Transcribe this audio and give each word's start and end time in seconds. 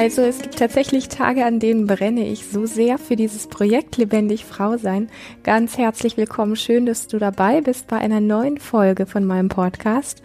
Also 0.00 0.22
es 0.22 0.40
gibt 0.40 0.58
tatsächlich 0.58 1.10
Tage, 1.10 1.44
an 1.44 1.60
denen 1.60 1.86
brenne 1.86 2.26
ich 2.26 2.46
so 2.46 2.64
sehr 2.64 2.96
für 2.96 3.16
dieses 3.16 3.48
Projekt 3.48 3.98
Lebendig 3.98 4.46
Frau 4.46 4.78
sein. 4.78 5.10
Ganz 5.42 5.76
herzlich 5.76 6.16
willkommen, 6.16 6.56
schön, 6.56 6.86
dass 6.86 7.06
du 7.06 7.18
dabei 7.18 7.60
bist 7.60 7.86
bei 7.86 7.98
einer 7.98 8.22
neuen 8.22 8.56
Folge 8.56 9.04
von 9.04 9.26
meinem 9.26 9.50
Podcast. 9.50 10.22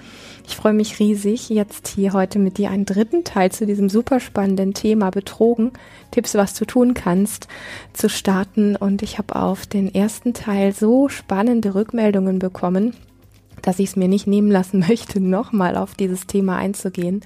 Ich 0.48 0.55
freue 0.55 0.72
mich 0.72 1.00
riesig, 1.00 1.50
jetzt 1.50 1.90
hier 1.90 2.14
heute 2.14 2.40
mit 2.40 2.58
dir 2.58 2.70
einen 2.70 2.86
dritten 2.86 3.26
Teil 3.26 3.52
zu 3.52 3.66
diesem 3.66 3.90
super 3.90 4.22
spannenden 4.22 4.73
Thema 4.73 5.09
Betrogen, 5.09 5.73
Tipps, 6.10 6.36
was 6.36 6.54
du 6.54 6.64
tun 6.64 6.94
kannst, 6.94 7.50
zu 7.92 8.07
starten. 8.07 8.78
Und 8.78 9.02
ich 9.02 9.17
habe 9.17 9.36
auf 9.36 9.66
den 9.66 9.94
ersten 9.94 10.34
Teil 10.34 10.72
so 10.72 11.09
spannende 11.09 11.76
Rückmeldungen 11.76 12.39
bekommen, 12.39 12.95
dass 13.62 13.80
ich 13.80 13.89
es 13.89 13.95
mir 13.98 14.08
nicht 14.08 14.26
nehmen 14.26 14.52
lassen 14.52 14.80
möchte, 14.88 15.20
nochmal 15.20 15.76
auf 15.76 15.95
dieses 15.95 16.28
Thema 16.28 16.55
einzugehen. 16.55 17.26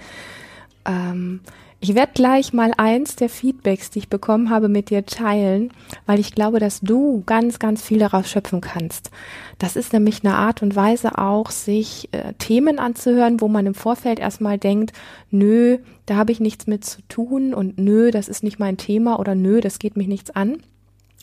Ähm, 0.84 1.42
ich 1.82 1.96
werde 1.96 2.12
gleich 2.14 2.52
mal 2.52 2.74
eins 2.76 3.16
der 3.16 3.30
Feedbacks, 3.30 3.90
die 3.90 4.00
ich 4.00 4.10
bekommen 4.10 4.50
habe, 4.50 4.68
mit 4.68 4.90
dir 4.90 5.06
teilen, 5.06 5.72
weil 6.06 6.20
ich 6.20 6.36
glaube, 6.36 6.60
dass 6.60 6.82
du 6.82 7.24
ganz, 7.26 7.58
ganz 7.58 7.82
viel 7.82 8.00
daraus 8.00 8.30
schöpfen 8.30 8.60
kannst. 8.60 9.12
Das 9.60 9.78
ist 9.78 9.94
nämlich 9.94 10.24
eine 10.24 10.36
Art 10.36 10.62
und 10.62 10.76
Weise 10.76 11.18
auch, 11.18 11.52
sich 11.52 12.10
äh, 12.12 12.34
Themen 12.34 12.80
anzuhören, 12.80 13.40
wo 13.40 13.48
man 13.48 13.66
im 13.66 13.76
Vorfeld 13.76 14.20
erstmal 14.20 14.58
denkt, 14.58 14.92
nö, 15.32 15.78
da 16.06 16.18
habe 16.18 16.34
ich 16.34 16.42
nichts 16.42 16.68
mit 16.68 16.84
zu 16.84 17.02
tun 17.08 17.54
und 17.54 17.78
nö, 17.78 18.12
das 18.12 18.28
ist 18.28 18.44
nicht 18.44 18.60
mein 18.60 18.76
Thema 18.76 19.18
oder 19.18 19.34
nö, 19.34 19.62
das 19.62 19.80
geht 19.80 19.96
mich 19.96 20.08
nichts 20.08 20.32
an. 20.32 20.58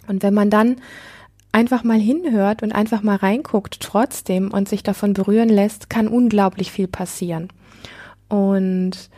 Und 0.09 0.23
wenn 0.23 0.34
man 0.34 0.48
dann 0.48 0.77
einfach 1.52 1.84
mal 1.84 1.98
hinhört 1.98 2.62
und 2.62 2.73
einfach 2.73 3.02
mal 3.02 3.16
reinguckt 3.16 3.80
trotzdem 3.80 4.52
und 4.52 4.68
sich 4.68 4.82
davon 4.82 5.12
berühren 5.12 5.49
lässt, 5.51 5.90
kann 5.90 6.09
unglaublich 6.09 6.73
viel 6.73 6.88
passieren. 6.88 7.49
Und 8.29 9.10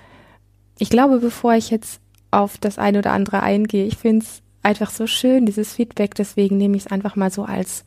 ich 0.78 0.90
glaube, 0.90 1.18
bevor 1.18 1.54
ich 1.54 1.70
jetzt 1.70 2.00
auf 2.30 2.58
das 2.58 2.78
eine 2.78 2.98
oder 2.98 3.12
andere 3.12 3.42
eingehe, 3.42 3.84
ich 3.84 3.96
finde 3.96 4.24
es 4.24 4.42
einfach 4.62 4.90
so 4.90 5.06
schön, 5.06 5.46
dieses 5.46 5.74
Feedback, 5.74 6.14
deswegen 6.14 6.56
nehme 6.56 6.76
ich 6.76 6.86
es 6.86 6.92
einfach 6.92 7.16
mal 7.16 7.30
so 7.30 7.44
als, 7.44 7.84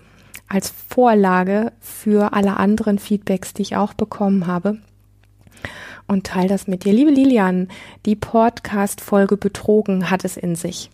als 0.48 0.74
Vorlage 0.90 1.72
für 1.80 2.34
alle 2.34 2.58
anderen 2.58 3.00
Feedbacks, 3.00 3.54
die 3.54 3.62
ich 3.62 3.76
auch 3.76 3.94
bekommen 3.94 4.48
habe. 4.48 4.80
Und 6.08 6.26
teile 6.28 6.50
das 6.50 6.68
mit 6.68 6.84
dir. 6.84 6.92
Liebe 6.92 7.12
Lilian, 7.12 7.70
die 8.06 8.16
Podcast-Folge 8.16 9.38
Betrogen 9.38 10.10
hat 10.10 10.26
es 10.26 10.36
in 10.36 10.56
sich. 10.56 10.90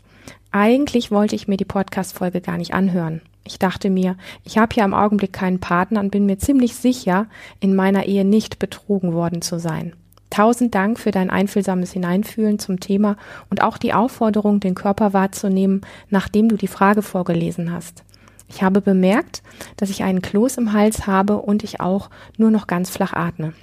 Eigentlich 0.51 1.09
wollte 1.09 1.35
ich 1.35 1.47
mir 1.47 1.57
die 1.57 1.65
Podcast-Folge 1.65 2.41
gar 2.41 2.57
nicht 2.57 2.73
anhören. 2.73 3.21
Ich 3.43 3.57
dachte 3.57 3.89
mir, 3.89 4.17
ich 4.43 4.57
habe 4.57 4.75
ja 4.75 4.85
im 4.85 4.93
Augenblick 4.93 5.33
keinen 5.33 5.59
Partner 5.59 6.01
und 6.01 6.11
bin 6.11 6.25
mir 6.25 6.37
ziemlich 6.37 6.75
sicher, 6.75 7.27
in 7.59 7.75
meiner 7.75 8.05
Ehe 8.05 8.25
nicht 8.25 8.59
betrogen 8.59 9.13
worden 9.13 9.41
zu 9.41 9.57
sein. 9.57 9.93
Tausend 10.29 10.75
Dank 10.75 10.99
für 10.99 11.11
dein 11.11 11.29
einfühlsames 11.29 11.93
Hineinfühlen 11.93 12.59
zum 12.59 12.79
Thema 12.79 13.15
und 13.49 13.63
auch 13.63 13.77
die 13.77 13.93
Aufforderung, 13.93 14.59
den 14.59 14.75
Körper 14.75 15.13
wahrzunehmen, 15.13 15.81
nachdem 16.09 16.49
du 16.49 16.57
die 16.57 16.67
Frage 16.67 17.01
vorgelesen 17.01 17.71
hast. 17.71 18.03
Ich 18.49 18.63
habe 18.63 18.81
bemerkt, 18.81 19.41
dass 19.75 19.89
ich 19.89 20.03
einen 20.03 20.21
Kloß 20.21 20.57
im 20.57 20.73
Hals 20.73 21.07
habe 21.07 21.37
und 21.37 21.63
ich 21.63 21.81
auch 21.81 22.09
nur 22.37 22.51
noch 22.51 22.67
ganz 22.67 22.89
flach 22.89 23.13
atme. 23.13 23.53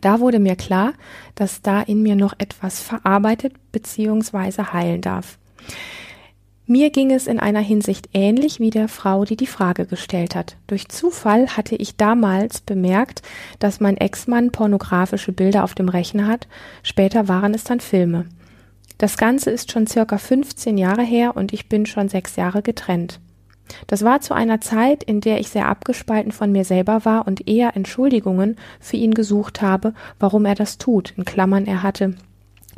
Da 0.00 0.20
wurde 0.20 0.38
mir 0.38 0.56
klar, 0.56 0.92
dass 1.34 1.62
da 1.62 1.80
in 1.80 2.02
mir 2.02 2.14
noch 2.14 2.34
etwas 2.38 2.80
verarbeitet 2.80 3.54
bzw. 3.72 4.64
heilen 4.72 5.00
darf. 5.00 5.38
Mir 6.66 6.88
ging 6.88 7.10
es 7.12 7.26
in 7.26 7.38
einer 7.38 7.60
Hinsicht 7.60 8.08
ähnlich 8.14 8.58
wie 8.58 8.70
der 8.70 8.88
Frau, 8.88 9.26
die 9.26 9.36
die 9.36 9.46
Frage 9.46 9.84
gestellt 9.84 10.34
hat. 10.34 10.56
Durch 10.66 10.88
Zufall 10.88 11.48
hatte 11.48 11.76
ich 11.76 11.96
damals 11.96 12.62
bemerkt, 12.62 13.20
dass 13.58 13.80
mein 13.80 13.98
Ex-Mann 13.98 14.50
pornografische 14.50 15.32
Bilder 15.32 15.64
auf 15.64 15.74
dem 15.74 15.90
Rechner 15.90 16.26
hat, 16.26 16.48
später 16.82 17.28
waren 17.28 17.52
es 17.52 17.64
dann 17.64 17.80
Filme. 17.80 18.24
Das 18.96 19.18
Ganze 19.18 19.50
ist 19.50 19.72
schon 19.72 19.86
circa 19.86 20.16
15 20.16 20.78
Jahre 20.78 21.02
her 21.02 21.36
und 21.36 21.52
ich 21.52 21.68
bin 21.68 21.84
schon 21.84 22.08
sechs 22.08 22.36
Jahre 22.36 22.62
getrennt. 22.62 23.20
Das 23.86 24.02
war 24.02 24.22
zu 24.22 24.32
einer 24.32 24.62
Zeit, 24.62 25.02
in 25.02 25.20
der 25.20 25.40
ich 25.40 25.50
sehr 25.50 25.68
abgespalten 25.68 26.32
von 26.32 26.50
mir 26.50 26.64
selber 26.64 27.04
war 27.04 27.26
und 27.26 27.46
eher 27.46 27.76
Entschuldigungen 27.76 28.56
für 28.80 28.96
ihn 28.96 29.12
gesucht 29.12 29.60
habe, 29.60 29.92
warum 30.18 30.46
er 30.46 30.54
das 30.54 30.78
tut. 30.78 31.12
In 31.18 31.26
Klammern, 31.26 31.66
er 31.66 31.82
hatte 31.82 32.14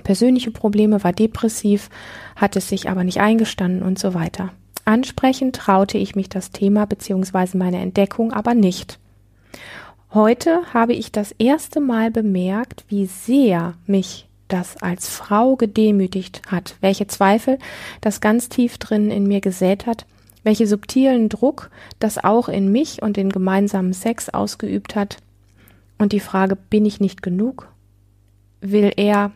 persönliche 0.02 0.50
Probleme, 0.50 1.02
war 1.04 1.12
depressiv, 1.12 1.90
hat 2.34 2.56
es 2.56 2.68
sich 2.68 2.88
aber 2.88 3.04
nicht 3.04 3.20
eingestanden 3.20 3.82
und 3.82 3.98
so 3.98 4.14
weiter. 4.14 4.52
Ansprechend 4.84 5.56
traute 5.56 5.98
ich 5.98 6.14
mich 6.14 6.28
das 6.28 6.52
Thema 6.52 6.86
bzw. 6.86 7.56
meine 7.56 7.80
Entdeckung 7.80 8.32
aber 8.32 8.54
nicht. 8.54 8.98
Heute 10.14 10.60
habe 10.72 10.94
ich 10.94 11.10
das 11.12 11.32
erste 11.38 11.80
Mal 11.80 12.10
bemerkt, 12.10 12.84
wie 12.88 13.06
sehr 13.06 13.74
mich 13.86 14.28
das 14.48 14.76
als 14.76 15.08
Frau 15.08 15.56
gedemütigt 15.56 16.42
hat, 16.46 16.76
welche 16.80 17.06
Zweifel 17.06 17.58
das 18.00 18.20
ganz 18.20 18.48
tief 18.48 18.78
drin 18.78 19.10
in 19.10 19.26
mir 19.26 19.40
gesät 19.40 19.86
hat, 19.86 20.06
welche 20.44 20.68
subtilen 20.68 21.28
Druck 21.28 21.70
das 21.98 22.22
auch 22.22 22.48
in 22.48 22.70
mich 22.70 23.02
und 23.02 23.16
den 23.16 23.30
gemeinsamen 23.30 23.92
Sex 23.92 24.28
ausgeübt 24.28 24.94
hat. 24.94 25.16
Und 25.98 26.12
die 26.12 26.20
Frage, 26.20 26.56
bin 26.56 26.86
ich 26.86 27.00
nicht 27.00 27.22
genug? 27.22 27.68
Will 28.60 28.92
er 28.96 29.32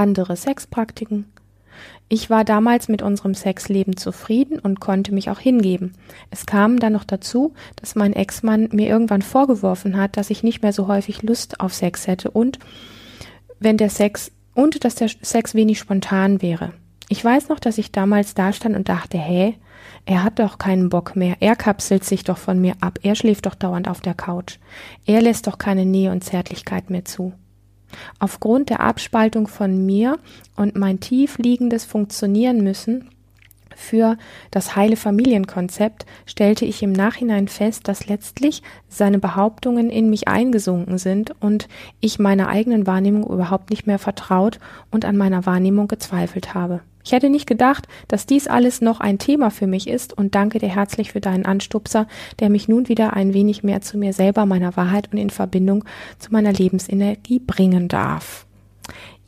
andere 0.00 0.36
Sexpraktiken. 0.36 1.26
Ich 2.08 2.28
war 2.28 2.44
damals 2.44 2.88
mit 2.88 3.02
unserem 3.02 3.34
Sexleben 3.34 3.96
zufrieden 3.96 4.58
und 4.58 4.80
konnte 4.80 5.14
mich 5.14 5.30
auch 5.30 5.38
hingeben. 5.38 5.92
Es 6.30 6.44
kam 6.44 6.80
dann 6.80 6.92
noch 6.92 7.04
dazu, 7.04 7.54
dass 7.76 7.94
mein 7.94 8.12
Ex-Mann 8.12 8.70
mir 8.72 8.88
irgendwann 8.88 9.22
vorgeworfen 9.22 9.96
hat, 9.96 10.16
dass 10.16 10.30
ich 10.30 10.42
nicht 10.42 10.62
mehr 10.62 10.72
so 10.72 10.88
häufig 10.88 11.22
Lust 11.22 11.60
auf 11.60 11.72
Sex 11.72 12.08
hätte 12.08 12.30
und 12.30 12.58
wenn 13.60 13.76
der 13.76 13.90
Sex 13.90 14.32
und 14.54 14.84
dass 14.84 14.96
der 14.96 15.08
Sex 15.22 15.54
wenig 15.54 15.78
spontan 15.78 16.42
wäre. 16.42 16.72
Ich 17.08 17.24
weiß 17.24 17.48
noch, 17.48 17.60
dass 17.60 17.78
ich 17.78 17.92
damals 17.92 18.34
da 18.34 18.52
stand 18.52 18.76
und 18.76 18.88
dachte, 18.88 19.18
hä, 19.18 19.54
er 20.06 20.24
hat 20.24 20.38
doch 20.38 20.58
keinen 20.58 20.88
Bock 20.88 21.14
mehr, 21.14 21.36
er 21.40 21.56
kapselt 21.56 22.04
sich 22.04 22.24
doch 22.24 22.38
von 22.38 22.60
mir 22.60 22.74
ab, 22.80 22.98
er 23.02 23.14
schläft 23.14 23.46
doch 23.46 23.54
dauernd 23.54 23.88
auf 23.88 24.00
der 24.00 24.14
Couch, 24.14 24.58
er 25.06 25.22
lässt 25.22 25.46
doch 25.46 25.58
keine 25.58 25.84
Nähe 25.84 26.10
und 26.10 26.24
Zärtlichkeit 26.24 26.90
mehr 26.90 27.04
zu. 27.04 27.32
Aufgrund 28.18 28.70
der 28.70 28.80
Abspaltung 28.80 29.46
von 29.46 29.84
mir 29.84 30.18
und 30.56 30.76
mein 30.76 31.00
tief 31.00 31.38
liegendes 31.38 31.84
Funktionieren 31.84 32.62
müssen 32.62 33.10
für 33.80 34.18
das 34.50 34.76
heile 34.76 34.96
Familienkonzept 34.96 36.04
stellte 36.26 36.64
ich 36.64 36.82
im 36.82 36.92
Nachhinein 36.92 37.48
fest, 37.48 37.88
dass 37.88 38.06
letztlich 38.06 38.62
seine 38.88 39.18
Behauptungen 39.18 39.90
in 39.90 40.10
mich 40.10 40.28
eingesunken 40.28 40.98
sind 40.98 41.34
und 41.40 41.66
ich 42.00 42.18
meiner 42.18 42.48
eigenen 42.48 42.86
Wahrnehmung 42.86 43.24
überhaupt 43.24 43.70
nicht 43.70 43.86
mehr 43.86 43.98
vertraut 43.98 44.60
und 44.90 45.04
an 45.04 45.16
meiner 45.16 45.46
Wahrnehmung 45.46 45.88
gezweifelt 45.88 46.54
habe. 46.54 46.82
Ich 47.04 47.12
hätte 47.12 47.30
nicht 47.30 47.46
gedacht, 47.46 47.88
dass 48.08 48.26
dies 48.26 48.46
alles 48.46 48.80
noch 48.80 49.00
ein 49.00 49.18
Thema 49.18 49.50
für 49.50 49.66
mich 49.66 49.88
ist 49.88 50.16
und 50.16 50.34
danke 50.34 50.58
dir 50.58 50.68
herzlich 50.68 51.12
für 51.12 51.20
deinen 51.20 51.46
Anstupser, 51.46 52.06
der 52.40 52.50
mich 52.50 52.68
nun 52.68 52.88
wieder 52.88 53.14
ein 53.14 53.32
wenig 53.32 53.62
mehr 53.62 53.80
zu 53.80 53.96
mir 53.96 54.12
selber, 54.12 54.46
meiner 54.46 54.76
Wahrheit 54.76 55.08
und 55.12 55.18
in 55.18 55.30
Verbindung 55.30 55.84
zu 56.18 56.30
meiner 56.32 56.52
Lebensenergie 56.52 57.38
bringen 57.38 57.88
darf. 57.88 58.46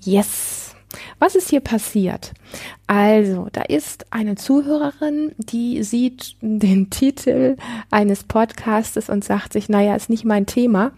Yes! 0.00 0.74
Was 1.18 1.34
ist 1.34 1.48
hier 1.48 1.60
passiert? 1.60 2.32
Also, 2.86 3.48
da 3.52 3.62
ist 3.62 4.06
eine 4.10 4.34
Zuhörerin, 4.34 5.32
die 5.38 5.82
sieht 5.82 6.36
den 6.42 6.90
Titel 6.90 7.56
eines 7.90 8.24
Podcastes 8.24 9.08
und 9.08 9.24
sagt 9.24 9.54
sich, 9.54 9.68
naja, 9.70 9.96
ist 9.96 10.10
nicht 10.10 10.24
mein 10.24 10.44
Thema. 10.44 10.92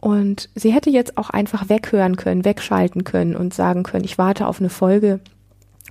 Und 0.00 0.50
sie 0.54 0.70
hätte 0.70 0.90
jetzt 0.90 1.16
auch 1.16 1.30
einfach 1.30 1.68
weghören 1.68 2.16
können, 2.16 2.44
wegschalten 2.44 3.04
können 3.04 3.34
und 3.34 3.54
sagen 3.54 3.82
können, 3.84 4.04
ich 4.04 4.18
warte 4.18 4.46
auf 4.46 4.60
eine 4.60 4.68
Folge, 4.68 5.20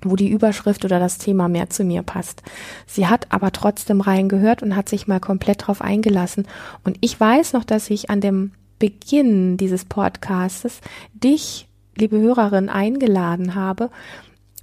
wo 0.06 0.16
die 0.16 0.30
Überschrift 0.30 0.86
oder 0.86 1.00
das 1.00 1.18
Thema 1.18 1.47
mehr 1.47 1.69
zu 1.69 1.84
mir 1.84 2.03
passt. 2.03 2.44
Sie 2.88 3.08
hat 3.08 3.28
aber 3.29 3.52
trotzdem 3.52 4.02
reingehört 4.02 4.64
und 4.64 4.76
hat 4.76 4.90
sich 4.90 5.08
mal 5.08 5.20
komplett 5.20 5.67
drauf 5.67 5.82
eingelassen. 5.82 6.47
Und 6.84 6.97
ich 7.02 7.20
weiß 7.20 7.53
noch, 7.53 7.64
dass 7.64 7.90
ich 7.90 8.09
an 8.09 8.22
dem 8.22 8.52
Beginn 8.79 9.58
dieses 9.58 9.85
Podcastes 9.85 10.82
dich, 11.14 11.67
liebe 11.96 12.20
Hörerin, 12.20 12.70
eingeladen 12.70 13.55
habe, 13.55 13.90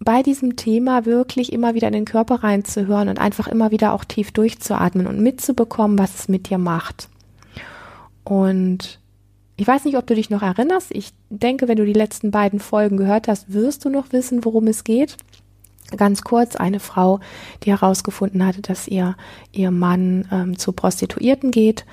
bei 0.02 0.22
diesem 0.22 0.56
Thema 0.56 1.04
wirklich 1.04 1.52
immer 1.52 1.75
wieder 1.75 1.88
in 1.88 1.92
den 1.92 2.04
Körper 2.06 2.37
reinzuhören 2.42 3.08
und 3.08 3.19
einfach 3.19 3.48
immer 3.48 3.70
wieder 3.70 3.92
auch 3.92 4.04
tief 4.04 4.32
durchzuatmen 4.32 5.06
und 5.06 5.20
mitzubekommen, 5.20 5.98
was 5.98 6.19
es 6.19 6.28
mit 6.28 6.48
dir 6.48 6.58
macht. 6.58 7.08
Und 8.25 8.98
ich 9.56 9.66
weiß 9.66 9.84
nicht, 9.84 9.98
ob 9.98 10.06
du 10.06 10.14
dich 10.14 10.31
noch 10.31 10.40
erinnerst. 10.40 10.90
Ich 10.90 11.12
denke, 11.28 11.69
wenn 11.69 11.76
du 11.76 11.84
die 11.84 11.92
letzten 11.92 12.31
beiden 12.31 12.60
Folgen 12.60 12.96
gehört 12.96 13.28
hast, 13.28 13.52
wirst 13.52 13.84
du 13.84 13.90
noch 13.90 14.10
wissen, 14.10 14.42
worum 14.44 14.66
es 14.69 14.84
geht. 14.84 15.19
Ganz 15.96 16.22
kurz, 16.22 16.56
eine 16.56 16.81
Frau, 16.81 17.20
die 17.62 17.70
herausgefunden 17.70 18.46
hatte, 18.46 18.62
dass 18.62 18.88
ihr, 18.88 19.16
ihr 19.52 19.70
Mann 19.70 20.28
ähm, 20.31 20.58
zu 20.58 20.72
Prostituierten 20.72 21.50
geht 21.50 21.84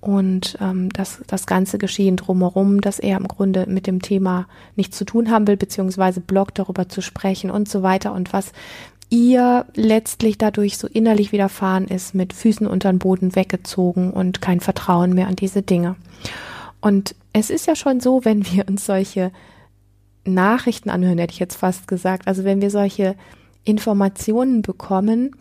und 0.00 0.56
ähm, 0.60 0.90
dass 0.90 1.20
das 1.26 1.46
ganze 1.46 1.78
Geschehen 1.78 2.16
drumherum, 2.16 2.80
dass 2.80 2.98
er 2.98 3.16
im 3.16 3.26
Grunde 3.26 3.66
mit 3.66 3.86
dem 3.86 4.02
Thema 4.02 4.46
nichts 4.76 4.96
zu 4.96 5.04
tun 5.04 5.30
haben 5.30 5.46
will, 5.46 5.56
beziehungsweise 5.56 6.20
blockt 6.20 6.58
darüber 6.58 6.88
zu 6.88 7.00
sprechen 7.00 7.50
und 7.50 7.68
so 7.68 7.82
weiter 7.82 8.12
und 8.12 8.32
was 8.32 8.52
ihr 9.08 9.66
letztlich 9.74 10.36
dadurch 10.38 10.78
so 10.78 10.86
innerlich 10.88 11.32
widerfahren 11.32 11.86
ist, 11.86 12.14
mit 12.14 12.32
Füßen 12.32 12.66
unter 12.66 12.92
den 12.92 12.98
Boden 12.98 13.36
weggezogen 13.36 14.10
und 14.10 14.40
kein 14.40 14.60
Vertrauen 14.60 15.14
mehr 15.14 15.28
an 15.28 15.36
diese 15.36 15.62
Dinge. 15.62 15.96
Und 16.80 17.14
es 17.32 17.50
ist 17.50 17.66
ja 17.66 17.76
schon 17.76 18.00
so, 18.00 18.24
wenn 18.24 18.44
wir 18.46 18.68
uns 18.68 18.86
solche 18.86 19.32
Nachrichten 20.24 20.90
anhören, 20.90 21.18
hätte 21.18 21.32
ich 21.32 21.38
jetzt 21.38 21.56
fast 21.56 21.88
gesagt. 21.88 22.26
Also 22.26 22.44
wenn 22.44 22.60
wir 22.60 22.70
solche 22.70 23.14
Informationen 23.66 24.62
bekommen, 24.62 25.36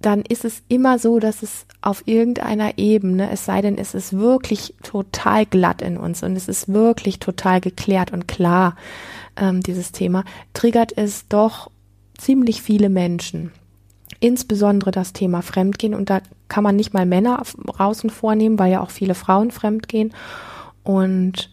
dann 0.00 0.22
ist 0.22 0.44
es 0.44 0.62
immer 0.68 0.98
so, 0.98 1.18
dass 1.18 1.42
es 1.42 1.66
auf 1.80 2.02
irgendeiner 2.06 2.78
Ebene, 2.78 3.30
es 3.30 3.44
sei 3.44 3.62
denn, 3.62 3.78
es 3.78 3.94
ist 3.94 4.12
wirklich 4.12 4.74
total 4.82 5.46
glatt 5.46 5.82
in 5.82 5.96
uns 5.96 6.22
und 6.22 6.36
es 6.36 6.48
ist 6.48 6.68
wirklich 6.72 7.18
total 7.18 7.60
geklärt 7.60 8.12
und 8.12 8.28
klar, 8.28 8.76
ähm, 9.36 9.62
dieses 9.62 9.92
Thema, 9.92 10.24
triggert 10.52 10.96
es 10.96 11.26
doch 11.28 11.70
ziemlich 12.18 12.62
viele 12.62 12.88
Menschen. 12.88 13.52
Insbesondere 14.20 14.90
das 14.90 15.12
Thema 15.12 15.42
Fremdgehen 15.42 15.94
und 15.94 16.08
da 16.10 16.20
kann 16.48 16.62
man 16.62 16.76
nicht 16.76 16.94
mal 16.94 17.06
Männer 17.06 17.42
draußen 17.66 18.10
vornehmen, 18.10 18.58
weil 18.58 18.72
ja 18.72 18.80
auch 18.82 18.90
viele 18.90 19.14
Frauen 19.14 19.50
fremdgehen 19.50 20.12
und 20.84 21.50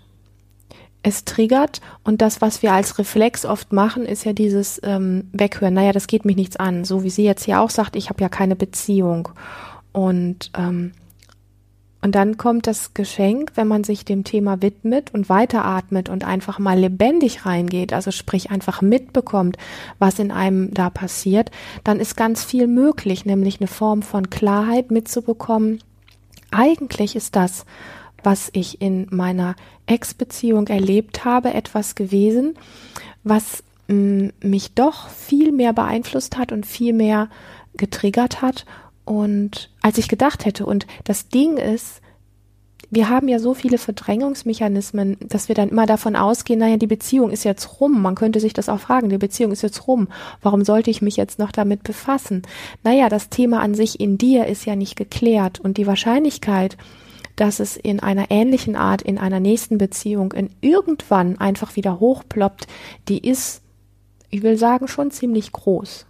es 1.04 1.26
triggert 1.26 1.82
und 2.04 2.22
das, 2.22 2.42
was 2.42 2.64
wir 2.64 2.74
als 2.74 2.98
Reflex 2.98 3.46
oft 3.46 3.74
machen, 3.74 4.06
ist 4.06 4.24
ja 4.24 4.32
dieses 4.32 4.80
ähm, 4.84 5.30
Weghören. 5.34 5.74
Naja, 5.74 5.92
das 5.92 6.08
geht 6.08 6.24
mich 6.24 6.38
nichts 6.38 6.56
an. 6.56 6.86
So 6.86 7.04
wie 7.04 7.10
sie 7.10 7.26
jetzt 7.26 7.46
ja 7.46 7.62
auch 7.62 7.70
sagt, 7.70 7.98
ich 7.98 8.10
habe 8.10 8.22
ja 8.22 8.30
keine 8.30 8.56
Beziehung. 8.56 9.30
Und, 9.92 10.50
ähm, 10.58 10.94
und 12.02 12.16
dann 12.16 12.38
kommt 12.38 12.68
das 12.68 12.94
Geschenk, 12.94 13.52
wenn 13.56 13.68
man 13.68 13.84
sich 13.84 14.06
dem 14.06 14.24
Thema 14.24 14.62
widmet 14.62 15.14
und 15.14 15.28
weiteratmet 15.28 16.08
und 16.08 16.24
einfach 16.26 16.58
mal 16.58 16.80
lebendig 16.80 17.46
reingeht, 17.46 17.92
also 17.92 18.12
sprich 18.12 18.50
einfach 18.50 18.82
mitbekommt, 18.82 19.58
was 20.00 20.20
in 20.20 20.32
einem 20.32 20.74
da 20.74 20.90
passiert, 20.90 21.52
dann 21.84 22.00
ist 22.00 22.16
ganz 22.16 22.46
viel 22.46 22.68
möglich, 22.68 23.26
nämlich 23.26 23.60
eine 23.60 23.68
Form 23.68 24.04
von 24.04 24.30
Klarheit 24.30 24.90
mitzubekommen. 24.90 25.80
Eigentlich 26.50 27.16
ist 27.16 27.36
das, 27.36 27.66
was 28.24 28.50
ich 28.54 28.82
in 28.82 29.08
meiner 29.10 29.56
Ex-Beziehung 29.86 30.68
erlebt 30.68 31.26
habe, 31.26 31.54
etwas 31.54 31.96
gewesen, 31.96 32.56
was 33.24 33.64
mm, 33.88 34.30
mich 34.42 34.74
doch 34.74 35.10
viel 35.10 35.52
mehr 35.52 35.74
beeinflusst 35.74 36.38
hat 36.38 36.52
und 36.52 36.66
viel 36.66 36.94
mehr 36.94 37.30
getriggert 37.76 38.42
hat 38.42 38.66
und 39.06 39.70
als 39.82 39.98
ich 39.98 40.08
gedacht 40.08 40.46
hätte. 40.46 40.66
Und 40.66 40.88
das 41.04 41.28
Ding 41.28 41.58
ist, 41.58 42.02
wir 42.90 43.10
haben 43.10 43.28
ja 43.28 43.40
so 43.40 43.56
viele 43.56 43.80
Verdrängungsmechanismen, 43.80 45.18
dass 45.20 45.48
wir 45.48 45.56
dann 45.56 45.70
immer 45.70 45.88
davon 45.88 46.16
ausgehen, 46.16 46.60
naja, 46.60 46.78
die 46.78 46.88
Beziehung 46.88 47.32
ist 47.32 47.44
jetzt 47.44 47.80
rum. 47.80 48.02
Man 48.02 48.14
könnte 48.14 48.40
sich 48.40 48.54
das 48.54 48.70
auch 48.70 48.80
fragen, 48.80 49.10
die 49.10 49.18
Beziehung 49.18 49.52
ist 49.52 49.64
jetzt 49.64 49.88
rum. 49.88 50.10
Warum 50.42 50.64
sollte 50.64 50.92
ich 50.92 51.02
mich 51.02 51.18
jetzt 51.18 51.40
noch 51.40 51.52
damit 51.52 51.82
befassen? 51.84 52.44
Naja, 52.84 53.10
das 53.10 53.30
Thema 53.30 53.62
an 53.62 53.74
sich 53.74 54.00
in 54.00 54.20
dir 54.20 54.46
ist 54.46 54.66
ja 54.66 54.76
nicht 54.76 54.96
geklärt 54.96 55.60
und 55.60 55.78
die 55.78 55.88
Wahrscheinlichkeit, 55.88 56.78
dass 57.36 57.60
es 57.60 57.78
in 57.78 58.00
einer 58.00 58.30
ähnlichen 58.30 58.76
Art 58.76 59.02
in 59.02 59.18
einer 59.18 59.40
nächsten 59.40 59.78
Beziehung 59.78 60.34
in 60.34 60.50
irgendwann 60.62 61.38
einfach 61.38 61.76
wieder 61.76 62.00
hochploppt, 62.00 62.68
die 63.08 63.28
ist, 63.28 63.62
ich 64.30 64.44
will 64.44 64.58
sagen, 64.58 64.88
schon 64.88 65.12
ziemlich 65.12 65.52
groß. 65.52 66.06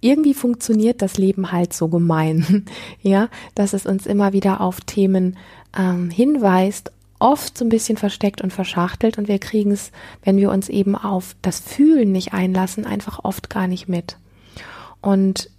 Irgendwie 0.00 0.34
funktioniert 0.34 1.00
das 1.00 1.16
Leben 1.16 1.52
halt 1.52 1.72
so 1.72 1.88
gemein, 1.88 2.66
ja, 3.02 3.28
dass 3.54 3.72
es 3.72 3.86
uns 3.86 4.06
immer 4.06 4.32
wieder 4.32 4.60
auf 4.60 4.80
Themen 4.82 5.36
ähm, 5.76 6.10
hinweist, 6.10 6.92
oft 7.18 7.56
so 7.56 7.64
ein 7.64 7.70
bisschen 7.70 7.96
versteckt 7.96 8.42
und 8.42 8.52
verschachtelt 8.52 9.16
und 9.16 9.28
wir 9.28 9.38
kriegen 9.38 9.70
es, 9.70 9.92
wenn 10.22 10.36
wir 10.36 10.50
uns 10.50 10.68
eben 10.68 10.94
auf 10.94 11.36
das 11.40 11.58
Fühlen 11.58 12.12
nicht 12.12 12.34
einlassen, 12.34 12.84
einfach 12.84 13.20
oft 13.24 13.48
gar 13.48 13.66
nicht 13.66 13.88
mit. 13.88 14.18
Und 15.00 15.50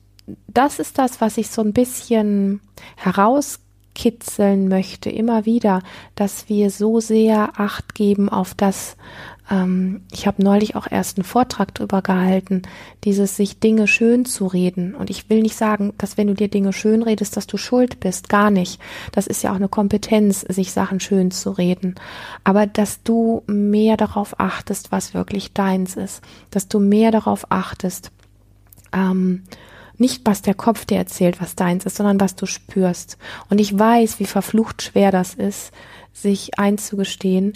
das 0.48 0.80
ist 0.80 0.98
das, 0.98 1.21
was 1.21 1.38
ich 1.38 1.50
so 1.50 1.62
ein 1.62 1.74
bisschen 1.74 2.62
heraus 2.95 3.60
kitzeln 3.95 4.68
möchte, 4.68 5.09
immer 5.09 5.45
wieder, 5.45 5.81
dass 6.13 6.50
wir 6.50 6.69
so 6.69 7.00
sehr 7.00 7.53
Acht 7.59 7.95
geben 7.95 8.30
auf 8.30 8.53
das, 8.53 8.97
ähm, 9.50 10.01
ich 10.12 10.27
habe 10.27 10.44
neulich 10.44 10.75
auch 10.75 10.86
erst 10.89 11.18
einen 11.18 11.24
Vortrag 11.24 11.74
drüber 11.74 12.01
gehalten, 12.01 12.63
dieses 13.03 13.36
sich 13.36 13.59
Dinge 13.59 13.88
schön 13.88 14.25
zu 14.25 14.45
reden. 14.45 14.94
Und 14.94 15.09
ich 15.09 15.30
will 15.30 15.42
nicht 15.42 15.56
sagen, 15.56 15.94
dass 15.97 16.18
wenn 16.18 16.27
du 16.27 16.33
dir 16.33 16.50
Dinge 16.50 16.74
schön 16.74 17.01
redest, 17.01 17.38
dass 17.38 17.47
du 17.47 17.57
schuld 17.57 18.00
bist, 18.00 18.30
gar 18.30 18.51
nicht. 18.51 18.80
Das 19.12 19.25
ist 19.25 19.42
ja 19.42 19.51
auch 19.51 19.56
eine 19.56 19.69
Kompetenz, 19.69 20.42
sich 20.42 20.71
Sachen 20.71 21.00
schön 21.00 21.31
zu 21.31 21.51
reden. 21.51 21.95
Aber 22.44 22.68
dass 22.68 23.01
du 23.03 23.44
mehr 23.47 23.97
darauf 23.97 24.39
achtest, 24.39 24.92
was 24.92 25.13
wirklich 25.13 25.53
deins 25.53 25.95
ist, 25.95 26.21
dass 26.51 26.68
du 26.68 26.80
mehr 26.80 27.12
darauf 27.12 27.47
achtest, 27.50 28.12
ähm, 28.94 29.44
nicht, 30.00 30.21
was 30.25 30.42
der 30.42 30.53
Kopf 30.53 30.86
dir 30.86 30.97
erzählt, 30.97 31.42
was 31.42 31.56
deins 31.56 31.86
ist, 31.86 31.97
sondern 31.97 32.19
was 32.19 32.36
du 32.36 32.45
spürst. 32.45 33.18
Und 33.50 33.59
ich 33.59 33.77
weiß, 33.77 34.19
wie 34.19 34.25
verflucht 34.25 34.81
schwer 34.81 35.12
das 35.12 35.33
ist, 35.33 35.71
sich 36.13 36.57
einzugestehen, 36.57 37.53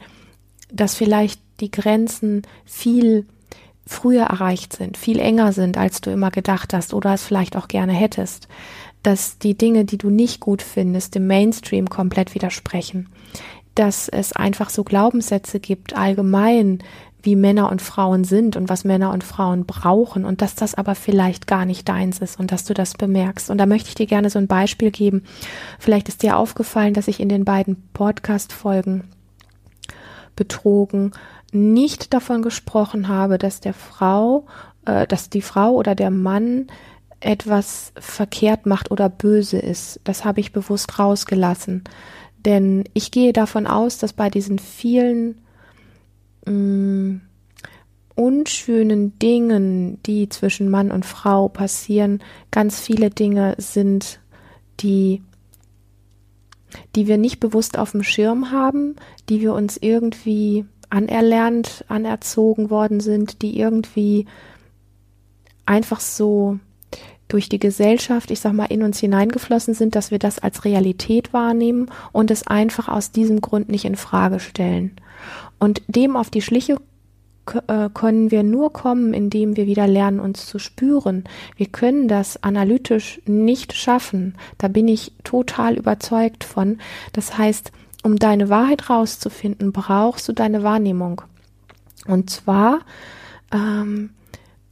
dass 0.71 0.95
vielleicht 0.95 1.41
die 1.59 1.71
Grenzen 1.71 2.44
viel 2.65 3.25
früher 3.86 4.25
erreicht 4.25 4.74
sind, 4.74 4.97
viel 4.97 5.19
enger 5.19 5.51
sind, 5.51 5.77
als 5.77 6.01
du 6.01 6.12
immer 6.12 6.30
gedacht 6.30 6.74
hast 6.74 6.94
oder 6.94 7.13
es 7.13 7.24
vielleicht 7.24 7.56
auch 7.56 7.68
gerne 7.68 7.94
hättest, 7.94 8.47
dass 9.01 9.39
die 9.39 9.57
Dinge, 9.57 9.86
die 9.86 9.97
du 9.97 10.09
nicht 10.09 10.39
gut 10.39 10.62
findest, 10.62 11.15
dem 11.15 11.25
Mainstream 11.25 11.89
komplett 11.89 12.36
widersprechen, 12.36 13.09
dass 13.74 14.07
es 14.09 14.33
einfach 14.33 14.69
so 14.69 14.83
Glaubenssätze 14.83 15.59
gibt, 15.59 15.95
allgemein, 15.95 16.83
wie 17.21 17.36
Männer 17.36 17.69
und 17.69 17.81
Frauen 17.81 18.24
sind 18.24 18.56
und 18.56 18.69
was 18.69 18.83
Männer 18.86 19.12
und 19.12 19.24
Frauen 19.24 19.66
brauchen 19.66 20.25
und 20.25 20.42
dass 20.42 20.56
das 20.56 20.75
aber 20.75 20.95
vielleicht 20.95 21.48
gar 21.48 21.66
nicht 21.66 21.88
deins 21.89 22.19
ist 22.19 22.39
und 22.39 22.51
dass 22.51 22.63
du 22.63 22.74
das 22.74 22.94
bemerkst. 22.94 23.50
Und 23.50 23.57
da 23.57 23.66
möchte 23.66 23.89
ich 23.89 23.95
dir 23.95 24.07
gerne 24.07 24.30
so 24.30 24.39
ein 24.39 24.48
Beispiel 24.48 24.92
geben. 24.92 25.24
Vielleicht 25.80 26.07
ist 26.07 26.24
dir 26.24 26.38
aufgefallen, 26.38 26.94
dass 26.94 27.07
ich 27.07 27.19
in 27.19 27.30
den 27.30 27.45
beiden 27.45 27.75
Podcast-Folgen 27.94 29.04
betrogen 30.36 31.12
nicht 31.51 32.13
davon 32.13 32.42
gesprochen 32.42 33.07
habe, 33.07 33.38
dass 33.38 33.60
der 33.60 33.74
Frau, 33.74 34.45
äh, 34.86 35.07
dass 35.07 35.30
die 35.30 35.42
Frau 35.42 35.72
oder 35.72 35.95
der 35.95 36.12
Mann 36.12 36.68
etwas 37.19 37.92
verkehrt 38.00 38.65
macht 38.65 38.92
oder 38.92 39.10
böse 39.10 39.57
ist. 39.57 40.00
Das 40.04 40.24
habe 40.24 40.39
ich 40.39 40.54
bewusst 40.54 41.00
rausgelassen. 41.00 41.83
Denn 42.45 42.86
ich 42.94 43.12
gehe 43.12 43.33
davon 43.33 43.68
aus, 43.68 43.98
dass 43.98 44.13
bei 44.13 44.30
diesen 44.30 44.60
vielen 44.60 45.42
mh, 46.50 46.54
mm, 46.54 47.22
unschönen 48.16 49.18
Dingen, 49.19 50.04
die 50.04 50.28
zwischen 50.28 50.69
Mann 50.69 50.92
und 50.92 51.06
Frau 51.06 51.48
passieren, 51.48 52.22
ganz 52.51 52.79
viele 52.79 53.10
Dinge 53.10 53.56
sind, 53.58 54.20
die 54.82 55.22
die 56.96 57.08
wir 57.08 57.18
nicht 57.18 57.39
bewusst 57.39 57.77
auf 57.77 57.91
dem 57.91 58.03
Schirm 58.03 58.51
haben, 58.51 58.96
die 59.27 59.41
wir 59.41 59.53
uns 59.53 59.77
irgendwie 59.77 60.65
anerlernt, 60.89 61.86
anerzogen 61.88 62.70
worden 62.70 63.00
sind, 63.00 63.41
die 63.41 63.60
irgendwie 63.60 64.25
einfach 65.65 66.00
so 66.00 66.60
durch 67.27 67.48
die 67.48 67.60
Gesellschaft, 67.60 68.32
ich 68.32 68.39
sag 68.39 68.53
mal, 68.53 68.65
in 68.65 68.82
uns 68.82 69.00
hineingeflossen 69.00 69.75
sind, 69.75 69.96
dass 69.96 70.10
wir 70.10 70.18
das 70.18 70.39
als 70.39 70.65
Realität 70.65 71.32
wahrnehmen 71.32 71.91
und 72.12 72.32
es 72.32 72.48
einfach 72.48 72.88
aus 72.88 73.12
diesem 73.12 73.39
Grund 73.39 73.70
nicht 73.70 73.86
in 73.86 73.96
Frage 73.96 74.39
stellen. 74.39 74.96
Und 75.60 75.82
dem 75.88 76.16
auf 76.16 76.30
die 76.30 76.42
Schliche 76.42 76.78
äh, 77.68 77.89
können 77.94 78.32
wir 78.32 78.44
nur 78.44 78.72
kommen, 78.74 79.13
indem 79.13 79.56
wir 79.58 79.68
wieder 79.68 79.88
lernen, 79.88 80.20
uns 80.20 80.46
zu 80.46 80.60
spüren. 80.60 81.24
Wir 81.58 81.68
können 81.68 82.08
das 82.08 82.42
analytisch 82.44 83.22
nicht 83.25 83.74
schaffen. 83.74 84.36
Da 84.58 84.68
bin 84.68 84.88
ich 84.88 85.13
total 85.24 85.75
überzeugt 85.78 86.44
von. 86.44 86.80
Das 87.13 87.38
heißt, 87.38 87.72
um 88.04 88.18
deine 88.18 88.50
Wahrheit 88.50 88.89
rauszufinden, 88.89 89.72
brauchst 89.72 90.28
du 90.28 90.34
deine 90.34 90.63
Wahrnehmung. 90.63 91.22
Und 92.08 92.30
zwar 92.30 92.80
ähm, 93.51 94.12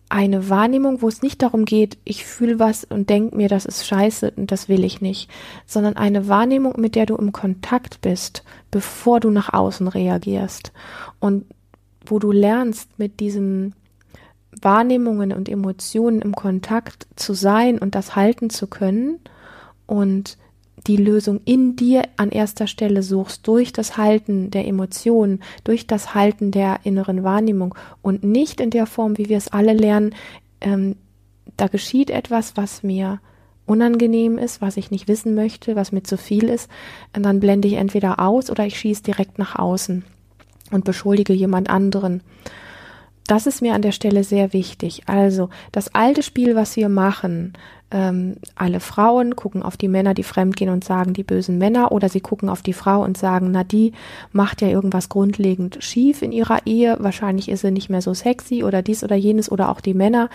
eine 0.09 0.49
Wahrnehmung, 0.49 1.01
wo 1.01 1.07
es 1.07 1.21
nicht 1.21 1.41
darum 1.41 1.65
geht, 1.65 1.97
ich 2.05 2.25
fühle 2.25 2.59
was 2.59 2.85
und 2.85 3.09
denke 3.09 3.35
mir, 3.35 3.49
das 3.49 3.65
ist 3.65 3.85
scheiße 3.85 4.31
und 4.35 4.51
das 4.51 4.69
will 4.69 4.83
ich 4.83 5.01
nicht, 5.01 5.29
sondern 5.65 5.97
eine 5.97 6.27
Wahrnehmung, 6.27 6.79
mit 6.79 6.95
der 6.95 7.05
du 7.05 7.15
im 7.15 7.31
Kontakt 7.31 8.01
bist, 8.01 8.43
bevor 8.71 9.19
du 9.19 9.29
nach 9.29 9.53
außen 9.53 9.87
reagierst. 9.87 10.71
Und 11.19 11.45
wo 12.05 12.19
du 12.19 12.31
lernst, 12.31 12.97
mit 12.97 13.19
diesen 13.19 13.75
Wahrnehmungen 14.61 15.33
und 15.33 15.49
Emotionen 15.49 16.21
im 16.21 16.35
Kontakt 16.35 17.07
zu 17.15 17.33
sein 17.33 17.77
und 17.77 17.95
das 17.95 18.15
halten 18.15 18.49
zu 18.49 18.67
können 18.67 19.19
und 19.85 20.37
die 20.87 20.97
Lösung 20.97 21.41
in 21.45 21.75
dir 21.75 22.03
an 22.17 22.29
erster 22.29 22.67
Stelle 22.67 23.03
suchst, 23.03 23.47
durch 23.47 23.73
das 23.73 23.97
Halten 23.97 24.51
der 24.51 24.67
Emotionen, 24.67 25.41
durch 25.63 25.87
das 25.87 26.13
Halten 26.15 26.51
der 26.51 26.79
inneren 26.83 27.23
Wahrnehmung 27.23 27.75
und 28.01 28.23
nicht 28.23 28.61
in 28.61 28.69
der 28.69 28.85
Form, 28.85 29.17
wie 29.17 29.29
wir 29.29 29.37
es 29.37 29.49
alle 29.49 29.73
lernen, 29.73 30.15
ähm, 30.61 30.95
da 31.57 31.67
geschieht 31.67 32.09
etwas, 32.09 32.55
was 32.55 32.83
mir 32.83 33.19
unangenehm 33.65 34.37
ist, 34.37 34.61
was 34.61 34.77
ich 34.77 34.91
nicht 34.91 35.07
wissen 35.07 35.35
möchte, 35.35 35.75
was 35.75 35.91
mir 35.91 36.03
zu 36.03 36.17
viel 36.17 36.45
ist, 36.45 36.69
und 37.15 37.23
dann 37.23 37.39
blende 37.39 37.67
ich 37.67 37.73
entweder 37.73 38.19
aus 38.19 38.49
oder 38.49 38.65
ich 38.65 38.79
schieße 38.79 39.03
direkt 39.03 39.37
nach 39.39 39.57
außen 39.59 40.05
und 40.71 40.85
beschuldige 40.85 41.33
jemand 41.33 41.69
anderen. 41.69 42.21
Das 43.27 43.45
ist 43.45 43.61
mir 43.61 43.73
an 43.73 43.81
der 43.81 43.91
Stelle 43.91 44.23
sehr 44.23 44.53
wichtig. 44.53 45.03
Also 45.05 45.49
das 45.71 45.93
alte 45.93 46.23
Spiel, 46.23 46.55
was 46.55 46.75
wir 46.75 46.89
machen, 46.89 47.53
ähm, 47.89 48.35
alle 48.55 48.79
Frauen 48.79 49.35
gucken 49.35 49.63
auf 49.63 49.77
die 49.77 49.87
Männer, 49.87 50.13
die 50.13 50.23
fremdgehen 50.23 50.71
und 50.71 50.83
sagen, 50.83 51.13
die 51.13 51.23
bösen 51.23 51.57
Männer, 51.57 51.91
oder 51.91 52.09
sie 52.09 52.19
gucken 52.19 52.49
auf 52.49 52.61
die 52.61 52.73
Frau 52.73 53.03
und 53.03 53.17
sagen, 53.17 53.51
na, 53.51 53.63
die 53.63 53.93
macht 54.31 54.61
ja 54.61 54.67
irgendwas 54.67 55.09
grundlegend 55.09 55.77
schief 55.81 56.21
in 56.21 56.31
ihrer 56.31 56.65
Ehe, 56.65 56.97
wahrscheinlich 56.99 57.49
ist 57.49 57.61
sie 57.61 57.71
nicht 57.71 57.89
mehr 57.89 58.01
so 58.01 58.13
sexy 58.13 58.63
oder 58.63 58.81
dies 58.81 59.03
oder 59.03 59.15
jenes 59.15 59.51
oder 59.51 59.69
auch 59.69 59.79
die 59.79 59.93
Männer 59.93 60.29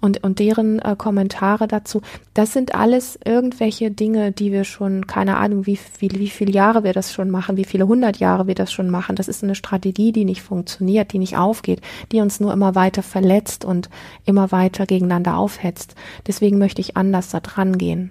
und, 0.00 0.22
und 0.22 0.38
deren 0.38 0.78
äh, 0.80 0.96
Kommentare 0.96 1.68
dazu. 1.68 2.02
Das 2.34 2.52
sind 2.52 2.74
alles 2.74 3.18
irgendwelche 3.24 3.90
Dinge, 3.90 4.32
die 4.32 4.52
wir 4.52 4.64
schon, 4.64 5.06
keine 5.06 5.36
Ahnung, 5.36 5.66
wie 5.66 5.76
viel, 5.76 6.18
wie 6.18 6.28
viele 6.28 6.52
Jahre 6.52 6.84
wir 6.84 6.92
das 6.92 7.12
schon 7.12 7.30
machen, 7.30 7.56
wie 7.56 7.64
viele 7.64 7.86
hundert 7.86 8.18
Jahre 8.18 8.46
wir 8.46 8.54
das 8.54 8.72
schon 8.72 8.90
machen. 8.90 9.16
Das 9.16 9.28
ist 9.28 9.44
eine 9.44 9.54
Strategie, 9.54 10.12
die 10.12 10.24
nicht 10.24 10.42
funktioniert, 10.42 11.12
die 11.12 11.18
nicht 11.18 11.36
aufgeht, 11.36 11.80
die 12.12 12.20
uns 12.20 12.40
nur 12.40 12.52
immer 12.52 12.74
weiter 12.74 13.02
verletzt 13.02 13.64
und 13.64 13.90
immer 14.24 14.52
weiter 14.52 14.86
gegeneinander 14.86 15.36
aufhetzt. 15.36 15.94
Deswegen 16.26 16.58
möchte 16.58 16.80
ich 16.80 16.96
anders 16.96 17.30
da 17.30 17.40
dran 17.40 17.78
gehen. 17.78 18.10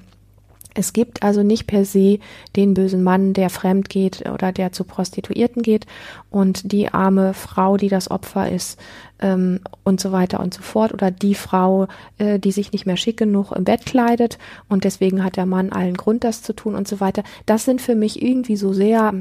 Es 0.76 0.94
gibt 0.94 1.24
also 1.24 1.42
nicht 1.42 1.66
per 1.66 1.84
se 1.84 2.20
den 2.56 2.74
bösen 2.74 3.04
Mann, 3.04 3.34
der 3.34 3.50
fremd 3.50 3.90
geht 3.90 4.30
oder 4.30 4.52
der 4.52 4.72
zu 4.72 4.84
Prostituierten 4.84 5.64
geht 5.64 5.88
und 6.30 6.72
die 6.72 6.94
arme 6.94 7.34
Frau, 7.34 7.76
die 7.78 7.90
das 7.90 8.12
Opfer 8.12 8.52
ist 8.52 8.80
ähm, 9.20 9.62
und 9.84 10.00
so 10.00 10.12
weiter 10.12 10.40
und 10.40 10.54
so 10.54 10.62
fort 10.62 10.94
oder 10.94 11.10
die 11.10 11.36
Frau, 11.36 11.88
äh, 12.20 12.40
die 12.40 12.52
sich 12.52 12.72
nicht 12.72 12.86
mehr 12.86 12.98
schick 12.98 13.18
genug 13.18 13.52
im 13.52 13.64
Bett 13.64 13.86
kleidet 13.86 14.38
und 14.68 14.84
deswegen 14.84 15.24
hat 15.24 15.38
der 15.38 15.48
Mann 15.48 15.72
allen 15.72 15.98
Grund, 15.98 16.24
das 16.24 16.44
zu 16.44 16.54
tun 16.54 16.76
und 16.76 16.88
so 16.88 17.00
weiter. 17.00 17.24
Das 17.48 17.66
sind 17.66 17.82
für 17.82 17.96
mich 17.96 18.22
irgendwie 18.22 18.56
so 18.56 18.72
sehr 18.72 19.14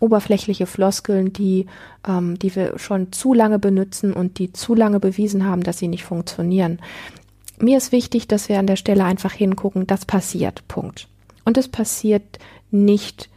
oberflächliche 0.00 0.66
Floskeln, 0.66 1.32
die, 1.32 1.66
ähm, 2.08 2.38
die 2.38 2.54
wir 2.56 2.78
schon 2.78 3.12
zu 3.12 3.34
lange 3.34 3.58
benutzen 3.58 4.12
und 4.12 4.38
die 4.38 4.52
zu 4.52 4.74
lange 4.74 4.98
bewiesen 4.98 5.44
haben, 5.44 5.62
dass 5.62 5.78
sie 5.78 5.88
nicht 5.88 6.04
funktionieren 6.04 6.78
mir 7.58 7.78
ist 7.78 7.92
wichtig, 7.92 8.28
dass 8.28 8.48
wir 8.48 8.58
an 8.58 8.66
der 8.66 8.76
Stelle 8.76 9.04
einfach 9.04 9.32
hingucken, 9.32 9.86
das 9.86 10.04
passiert, 10.04 10.66
Punkt. 10.68 11.08
Und 11.44 11.56
es 11.56 11.68
passiert 11.68 12.38
nicht 12.70 13.28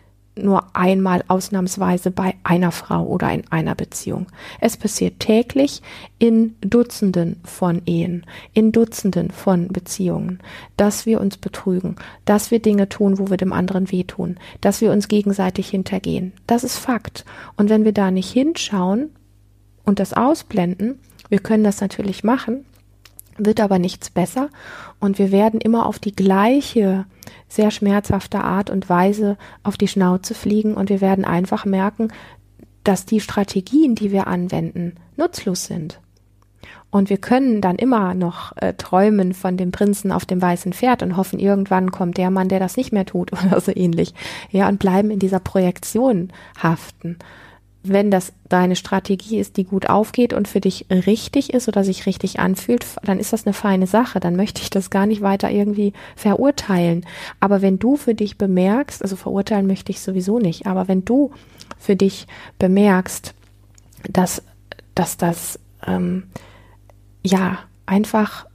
nur 0.44 0.76
einmal 0.76 1.24
ausnahmsweise 1.28 2.12
bei 2.12 2.36
einer 2.44 2.72
Frau 2.72 3.06
oder 3.06 3.32
in 3.32 3.44
einer 3.50 3.76
Beziehung. 3.76 4.28
Es 4.60 4.78
passiert 4.78 5.20
täglich 5.20 5.82
in 6.18 6.56
Dutzenden 6.62 7.40
von 7.44 7.82
Ehen, 7.86 8.26
in 8.54 8.72
Dutzenden 8.72 9.32
von 9.32 9.68
Beziehungen, 9.68 10.40
dass 10.78 11.06
wir 11.06 11.20
uns 11.22 11.38
betrügen, 11.38 11.96
dass 12.26 12.52
wir 12.52 12.60
Dinge 12.60 12.90
tun, 12.90 13.20
wo 13.20 13.30
wir 13.30 13.38
dem 13.38 13.54
anderen 13.54 13.92
wehtun, 13.92 14.38
dass 14.62 14.82
wir 14.82 14.92
uns 14.92 15.08
gegenseitig 15.08 15.70
hintergehen. 15.70 16.34
Das 16.48 16.64
ist 16.64 16.78
Fakt. 16.78 17.26
Und 17.58 17.70
wenn 17.70 17.86
wir 17.86 17.94
da 17.94 18.12
nicht 18.12 18.32
hinschauen 18.32 19.10
und 19.84 20.00
das 20.00 20.14
ausblenden, 20.14 21.00
wir 21.30 21.40
können 21.40 21.64
das 21.64 21.82
natürlich 21.82 22.24
machen, 22.24 22.66
wird 23.40 23.60
aber 23.60 23.80
nichts 23.80 24.10
besser 24.10 24.50
und 25.00 25.18
wir 25.18 25.32
werden 25.32 25.62
immer 25.62 25.86
auf 25.86 26.00
die 26.00 26.16
gleiche 26.16 27.06
sehr 27.48 27.72
schmerzhafte 27.72 28.42
Art 28.42 28.70
und 28.70 28.90
Weise 28.90 29.38
auf 29.64 29.78
die 29.78 29.88
Schnauze 29.88 30.36
fliegen 30.36 30.76
und 30.76 30.90
wir 30.90 31.02
werden 31.02 31.26
einfach 31.26 31.66
merken, 31.66 32.10
dass 32.84 33.06
die 33.06 33.20
Strategien, 33.20 33.96
die 33.96 34.12
wir 34.12 34.28
anwenden, 34.28 34.96
nutzlos 35.18 35.66
sind. 35.66 36.00
Und 36.92 37.10
wir 37.10 37.18
können 37.18 37.62
dann 37.62 37.76
immer 37.76 38.16
noch 38.16 38.56
äh, 38.58 38.74
träumen 38.74 39.34
von 39.34 39.58
dem 39.58 39.72
Prinzen 39.72 40.12
auf 40.12 40.26
dem 40.26 40.42
weißen 40.42 40.74
Pferd 40.74 41.04
und 41.04 41.18
hoffen, 41.18 41.38
irgendwann 41.38 41.92
kommt 41.92 42.18
der 42.18 42.32
Mann, 42.32 42.50
der 42.50 42.60
das 42.60 42.78
nicht 42.78 42.92
mehr 42.92 43.06
tut 43.06 43.32
oder 43.46 43.62
so 43.62 43.72
ähnlich. 43.76 44.14
Ja, 44.50 44.68
und 44.68 44.80
bleiben 44.80 45.12
in 45.12 45.20
dieser 45.20 45.40
Projektion 45.40 46.32
haften 46.62 47.18
wenn 47.84 48.12
das 48.12 48.34
deine 48.50 48.76
Strategie 48.76 49.40
ist, 49.40 49.56
die 49.56 49.64
gut 49.64 49.90
aufgeht 49.90 50.34
und 50.34 50.48
für 50.48 50.60
dich 50.60 50.88
richtig 50.90 51.54
ist 51.54 51.68
oder 51.68 51.84
sich 51.84 52.06
richtig 52.06 52.40
anfühlt, 52.40 52.86
dann 53.04 53.20
ist 53.20 53.32
das 53.32 53.46
eine 53.46 53.54
feine 53.54 53.88
Sache. 53.88 54.20
Dann 54.20 54.36
möchte 54.36 54.62
ich 54.62 54.70
das 54.70 54.90
gar 54.90 55.06
nicht 55.06 55.22
weiter 55.22 55.50
irgendwie 55.50 55.94
verurteilen. 56.16 57.06
Aber 57.40 57.62
wenn 57.62 57.80
du 57.80 57.96
für 57.96 58.16
dich 58.16 58.38
bemerkst, 58.38 59.02
also 59.02 59.16
verurteilen 59.16 59.66
möchte 59.66 59.92
ich 59.92 60.02
sowieso 60.02 60.40
nicht, 60.40 60.68
aber 60.68 60.88
wenn 60.88 61.06
du 61.06 61.32
für 61.78 61.96
dich 61.96 62.28
bemerkst, 62.58 63.34
dass, 64.10 64.44
dass 64.94 65.16
das 65.16 65.60
ähm, 65.88 66.24
ja 67.24 67.60
einfach 67.86 68.46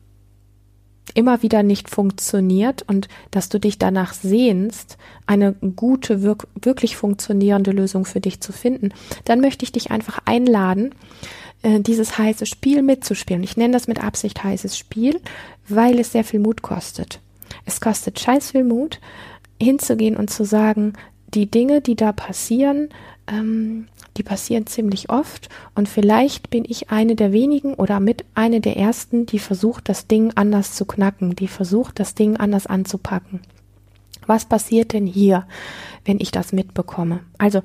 immer 1.15 1.43
wieder 1.43 1.63
nicht 1.63 1.89
funktioniert 1.89 2.83
und 2.83 3.09
dass 3.31 3.49
du 3.49 3.59
dich 3.59 3.79
danach 3.79 4.13
sehnst, 4.13 4.99
eine 5.27 5.55
gute, 5.77 6.23
wirk 6.23 6.49
wirklich 6.61 6.97
funktionierende 6.97 7.71
Lösung 7.71 8.05
für 8.05 8.21
dich 8.21 8.41
zu 8.41 8.53
finden, 8.53 8.93
dann 9.25 9.41
möchte 9.41 9.65
ich 9.65 9.73
dich 9.73 9.91
einfach 9.91 10.19
einladen, 10.25 10.95
äh, 11.63 11.81
dieses 11.81 12.19
heiße 12.19 12.47
Spiel 12.47 12.83
mitzuspielen. 12.83 13.43
Ich 13.43 13.57
nenne 13.57 13.73
das 13.73 13.89
mit 13.89 14.03
Absicht 14.03 14.43
heißes 14.43 14.77
Spiel, 14.77 15.21
weil 15.69 15.99
es 15.99 16.13
sehr 16.13 16.25
viel 16.25 16.41
Mut 16.41 16.63
kostet. 16.63 17.21
Es 17.65 17.81
kostet 17.81 18.21
scheiß 18.21 18.51
viel 18.51 18.65
Mut, 18.65 19.01
hinzugehen 19.61 20.17
und 20.17 20.31
zu 20.31 20.45
sagen, 20.45 20.95
die 21.29 21.51
Dinge, 21.51 21.81
die 21.81 21.97
da 21.97 22.13
passieren, 22.13 22.91
ähm, 23.27 23.87
die 24.17 24.23
passieren 24.23 24.67
ziemlich 24.67 25.11
oft 25.11 25.49
und 25.75 25.89
vielleicht 25.89 26.51
bin 26.51 26.65
ich 26.67 26.91
eine 26.91 27.17
der 27.17 27.33
wenigen 27.33 27.75
oder 27.75 28.01
mit 28.01 28.25
eine 28.35 28.61
der 28.61 28.77
ersten, 28.77 29.27
die 29.27 29.39
versucht, 29.39 29.89
das 29.89 30.07
Ding 30.07 30.33
anders 30.35 30.75
zu 30.75 30.85
knacken, 30.85 31.35
die 31.37 31.49
versucht, 31.49 31.99
das 31.99 32.15
Ding 32.15 32.37
anders 32.37 32.67
anzupacken. 32.67 33.41
Was 34.27 34.47
passiert 34.47 34.93
denn 34.93 35.07
hier, 35.07 35.47
wenn 36.05 36.21
ich 36.21 36.31
das 36.31 36.53
mitbekomme? 36.53 37.21
Also, 37.39 37.63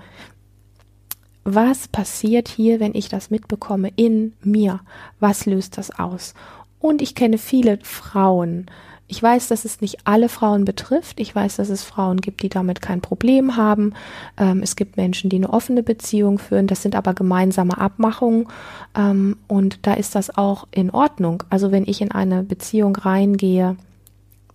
was 1.43 1.87
passiert 1.87 2.47
hier, 2.47 2.79
wenn 2.79 2.93
ich 2.93 3.09
das 3.09 3.29
mitbekomme 3.29 3.91
in 3.95 4.33
mir? 4.43 4.81
Was 5.19 5.45
löst 5.45 5.77
das 5.77 5.97
aus? 5.97 6.33
Und 6.79 7.01
ich 7.01 7.15
kenne 7.15 7.37
viele 7.37 7.79
Frauen, 7.81 8.67
ich 9.09 9.21
weiß, 9.21 9.47
dass 9.47 9.65
es 9.65 9.81
nicht 9.81 9.97
alle 10.05 10.29
Frauen 10.29 10.65
betrifft. 10.65 11.19
Ich 11.19 11.33
weiß, 11.35 11.55
dass 11.55 11.69
es 11.69 11.83
Frauen 11.83 12.21
gibt, 12.21 12.43
die 12.43 12.49
damit 12.49 12.79
kein 12.79 13.01
Problem 13.01 13.57
haben. 13.57 13.93
Ähm, 14.37 14.61
es 14.61 14.75
gibt 14.75 14.97
Menschen, 14.97 15.31
die 15.31 15.37
eine 15.37 15.49
offene 15.49 15.81
Beziehung 15.81 16.37
führen. 16.37 16.67
Das 16.67 16.83
sind 16.83 16.95
aber 16.95 17.15
gemeinsame 17.15 17.77
Abmachungen. 17.79 18.47
Ähm, 18.95 19.37
und 19.47 19.79
da 19.87 19.95
ist 19.95 20.13
das 20.13 20.37
auch 20.37 20.67
in 20.69 20.91
Ordnung. 20.91 21.43
Also 21.49 21.71
wenn 21.71 21.87
ich 21.87 22.01
in 22.01 22.11
eine 22.11 22.43
Beziehung 22.43 22.95
reingehe, 22.95 23.77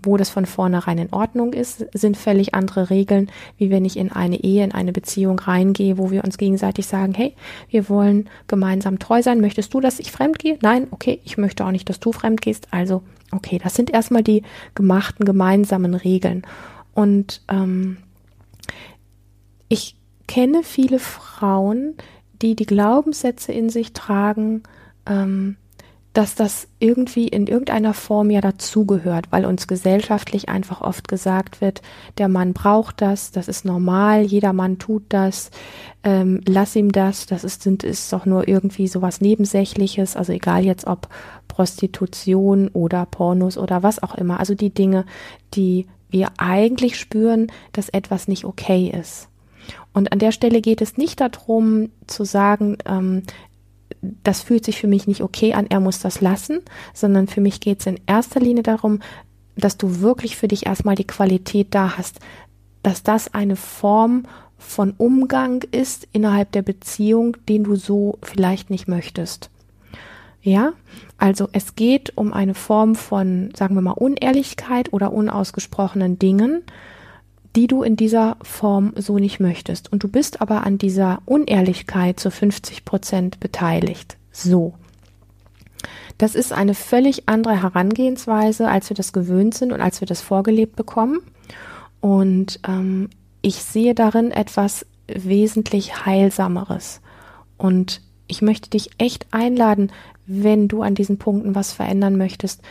wo 0.05 0.17
das 0.17 0.31
von 0.31 0.47
vornherein 0.47 0.99
in 0.99 1.13
Ordnung 1.13 1.53
ist, 1.53 1.87
sind 1.93 2.17
völlig 2.17 2.55
andere 2.55 2.91
Regeln, 2.91 3.31
wie 3.57 3.71
wenn 3.71 3.85
ich 3.85 3.97
in 3.97 4.13
eine 4.13 4.43
Ehe, 4.43 4.65
in 4.65 4.73
eine 4.73 4.93
Beziehung 4.93 5.39
reingehe, 5.39 5.99
wo 5.99 6.11
wir 6.11 6.25
uns 6.25 6.39
gegenseitig 6.39 6.87
sagen, 6.87 7.15
hey, 7.15 7.35
wir 7.69 7.89
wollen 7.89 8.29
gemeinsam 8.47 8.99
treu 8.99 9.23
sein. 9.23 9.41
Möchtest 9.41 9.75
du, 9.75 9.81
dass 9.81 10.01
ich 10.01 10.13
fremd 10.13 10.39
gehe? 10.39 10.59
Nein, 10.63 10.87
okay, 10.91 11.21
ich 11.25 11.39
möchte 11.39 11.65
auch 11.65 11.71
nicht, 11.71 11.89
dass 11.89 12.01
du 12.01 12.13
fremd 12.13 12.41
gehst. 12.41 12.69
Also 12.71 13.03
Okay, 13.35 13.59
das 13.63 13.75
sind 13.75 13.91
erstmal 13.91 14.23
die 14.23 14.43
gemachten 14.75 15.25
gemeinsamen 15.25 15.95
Regeln. 15.95 16.43
Und 16.95 17.43
ähm, 17.49 17.97
ich 19.69 19.97
kenne 20.29 20.63
viele 20.63 21.01
Frauen, 21.01 21.95
die 22.43 22.55
die 22.55 22.67
Glaubenssätze 22.67 23.53
in 23.53 23.71
sich 23.71 23.93
tragen, 23.93 24.63
ähm, 25.07 25.57
dass 26.14 26.37
das 26.37 26.68
irgendwie 26.78 27.26
in 27.26 27.49
irgendeiner 27.49 27.92
Form 27.92 28.30
ja 28.30 28.40
dazugehört, 28.40 29.26
weil 29.30 29.44
uns 29.44 29.66
gesellschaftlich 29.66 30.49
einfach 30.49 30.80
oft 30.80 31.09
gesagt 31.09 31.61
wird, 31.61 31.83
der 32.18 32.28
Mann 32.28 32.52
braucht 32.52 33.02
das, 33.02 33.33
das 33.33 33.49
ist 33.49 33.64
normal, 33.64 34.23
jeder 34.23 34.52
Mann 34.52 34.78
tut 34.78 35.02
das, 35.09 35.50
ähm, 36.04 36.40
lass 36.47 36.76
ihm 36.76 36.92
das, 36.92 37.26
das 37.26 37.42
ist, 37.42 37.62
sind, 37.62 37.83
ist 37.83 38.12
doch 38.12 38.26
nur 38.26 38.47
irgendwie 38.47 38.87
sowas 38.87 39.21
Nebensächliches, 39.21 40.16
also 40.16 40.33
egal 40.33 40.64
jetzt 40.64 40.87
ob 40.87 41.09
Prostitution 41.49 42.68
oder 42.68 43.06
Pornos 43.06 43.59
oder 43.59 43.83
was 43.83 44.00
auch 44.00 44.14
immer, 44.14 44.38
also 44.38 44.54
die 44.54 44.71
Dinge, 44.71 45.04
die 45.54 45.88
wir 46.11 46.28
eigentlich 46.37 46.97
spüren, 46.97 47.49
dass 47.73 47.88
etwas 47.88 48.28
nicht 48.28 48.44
okay 48.44 48.92
ist. 48.97 49.28
Und 49.92 50.12
an 50.12 50.21
der 50.21 50.30
Stelle 50.30 50.61
geht 50.61 50.80
es 50.80 50.97
nicht 50.97 51.21
darum 51.21 51.90
zu 52.06 52.25
sagen, 52.25 52.78
ähm, 52.87 53.23
das 54.00 54.43
fühlt 54.43 54.64
sich 54.64 54.81
für 54.81 54.87
mich 54.87 55.07
nicht 55.07 55.23
okay 55.23 55.55
an, 55.55 55.67
er 55.69 55.81
muss 55.81 55.99
das 56.00 56.21
lassen, 56.21 56.61
sondern 56.93 57.26
für 57.26 57.41
mich 57.41 57.61
geht 57.61 57.81
es 57.81 57.87
in 57.87 58.00
erster 58.07 58.41
Linie 58.41 58.62
darum, 58.62 59.00
dass 59.57 59.76
du 59.76 60.00
wirklich 60.00 60.37
für 60.37 60.49
dich 60.49 60.67
erstmal 60.67 60.95
die 60.95 61.07
Qualität 61.07 61.69
da 61.71 61.97
hast, 61.97 62.21
dass 62.83 63.03
das 63.03 63.33
eine 63.33 63.57
Form 63.57 64.25
von 64.59 64.95
Umgang 64.97 65.62
ist 65.71 66.09
innerhalb 66.12 66.53
der 66.53 66.62
Beziehung, 66.62 67.37
den 67.49 67.64
du 67.64 67.76
so 67.76 68.19
vielleicht 68.23 68.71
nicht 68.71 68.88
möchtest. 68.88 69.50
Ja, 70.43 70.75
also 71.17 71.49
es 71.53 71.75
geht 71.75 72.17
um 72.17 72.33
eine 72.33 72.55
Form 72.55 72.97
von, 72.97 73.50
sagen 73.57 73.75
wir 73.75 73.81
mal, 73.81 73.93
Unehrlichkeit 73.93 74.93
oder 74.93 75.12
unausgesprochenen 75.12 76.19
Dingen, 76.19 76.62
die 77.57 77.67
du 77.67 77.83
in 77.83 77.97
dieser 77.97 78.37
Form 78.43 78.93
so 78.97 79.19
nicht 79.19 79.41
möchtest. 79.41 79.93
Und 79.93 80.03
du 80.03 80.09
bist 80.09 80.41
aber 80.41 80.65
an 80.65 80.79
dieser 80.79 81.21
Unehrlichkeit 81.25 82.19
zu 82.19 82.31
50 82.31 82.85
Prozent 82.85 83.41
beteiligt. 83.41 84.17
So. 84.33 84.75
Das 86.19 86.35
ist 86.35 86.53
eine 86.53 86.75
völlig 86.75 87.29
andere 87.29 87.63
Herangehensweise, 87.63 88.69
als 88.69 88.91
wir 88.91 88.97
das 88.97 89.13
gewöhnt 89.13 89.55
sind 89.55 89.73
und 89.73 89.81
als 89.81 90.01
wir 90.01 90.07
das 90.07 90.21
vorgelebt 90.21 90.77
bekommen. 90.77 91.21
Und 92.01 92.61
ähm, 92.67 93.11
ich 93.43 93.57
sehe 93.57 93.95
darin 93.95 94.31
etwas 94.31 94.87
wesentlich 95.07 96.07
Heilsameres. 96.07 97.01
Und 97.57 98.01
ich 98.27 98.43
möchte 98.43 98.71
dich 98.71 98.91
echt 98.99 99.27
einladen, 99.33 99.93
wenn 100.27 100.69
du 100.69 100.83
an 100.83 100.95
diesen 100.95 101.19
Punkten 101.19 101.55
was 101.55 101.73
verändern 101.73 102.17
möchtest, 102.17 102.63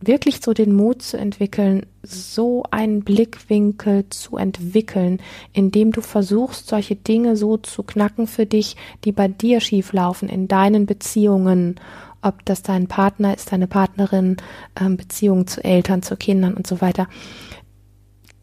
wirklich 0.00 0.40
so 0.42 0.52
den 0.52 0.72
Mut 0.74 1.02
zu 1.02 1.18
entwickeln, 1.18 1.86
so 2.02 2.64
einen 2.70 3.02
Blickwinkel 3.02 4.08
zu 4.08 4.36
entwickeln, 4.36 5.20
indem 5.52 5.92
du 5.92 6.00
versuchst, 6.00 6.68
solche 6.68 6.96
Dinge 6.96 7.36
so 7.36 7.58
zu 7.58 7.82
knacken 7.82 8.26
für 8.26 8.46
dich, 8.46 8.76
die 9.04 9.12
bei 9.12 9.28
dir 9.28 9.60
schieflaufen, 9.60 10.28
in 10.28 10.48
deinen 10.48 10.86
Beziehungen, 10.86 11.76
ob 12.22 12.44
das 12.44 12.62
dein 12.62 12.86
Partner 12.86 13.34
ist, 13.34 13.52
deine 13.52 13.66
Partnerin, 13.66 14.38
ähm, 14.78 14.96
Beziehungen 14.96 15.46
zu 15.46 15.62
Eltern, 15.62 16.02
zu 16.02 16.16
Kindern 16.16 16.54
und 16.54 16.66
so 16.66 16.80
weiter. 16.80 17.08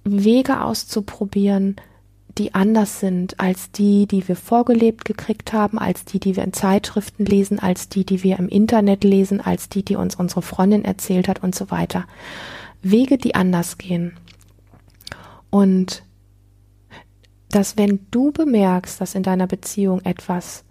Wege 0.04 0.64
auszuprobieren, 0.64 1.76
die 2.38 2.54
anders 2.54 3.00
sind 3.00 3.40
als 3.40 3.72
die, 3.72 4.08
die 4.08 4.28
wir 4.28 4.36
vorgelebt 4.36 5.06
gekriegt 5.06 5.54
haben, 5.54 5.80
als 5.80 6.06
die, 6.06 6.20
die 6.20 6.36
wir 6.36 6.44
in 6.44 6.54
Zeitschriften 6.54 7.26
lesen, 7.26 7.60
als 7.60 7.90
die, 7.90 8.06
die 8.06 8.24
wir 8.24 8.38
im 8.40 8.48
Internet 8.48 9.04
lesen, 9.04 9.42
als 9.42 9.70
die, 9.70 9.84
die 9.84 9.96
uns 9.96 10.16
unsere 10.16 10.42
Freundin 10.42 10.86
erzählt 10.86 11.28
hat 11.28 11.44
und 11.44 11.56
so 11.56 11.72
weiter. 11.72 12.06
Wege, 12.82 13.18
die 13.18 13.36
anders 13.36 13.78
gehen. 13.78 14.14
Und 15.50 16.04
dass 17.50 17.78
wenn 17.78 18.00
du 18.12 18.32
bemerkst, 18.32 19.00
dass 19.02 19.16
in 19.16 19.24
deiner 19.24 19.48
Beziehung 19.48 20.02
etwas 20.02 20.64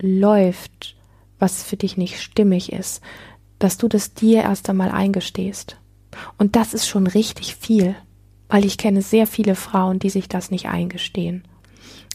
läuft, 0.00 0.96
was 1.38 1.62
für 1.62 1.76
dich 1.76 1.96
nicht 1.96 2.20
stimmig 2.20 2.72
ist, 2.72 3.02
dass 3.58 3.76
du 3.76 3.88
das 3.88 4.14
dir 4.14 4.42
erst 4.42 4.68
einmal 4.68 4.90
eingestehst. 4.90 5.76
Und 6.38 6.56
das 6.56 6.74
ist 6.74 6.86
schon 6.86 7.06
richtig 7.06 7.56
viel 7.56 7.94
weil 8.54 8.64
ich 8.64 8.78
kenne 8.78 9.02
sehr 9.02 9.26
viele 9.26 9.56
Frauen, 9.56 9.98
die 9.98 10.10
sich 10.10 10.28
das 10.28 10.52
nicht 10.52 10.66
eingestehen. 10.66 11.42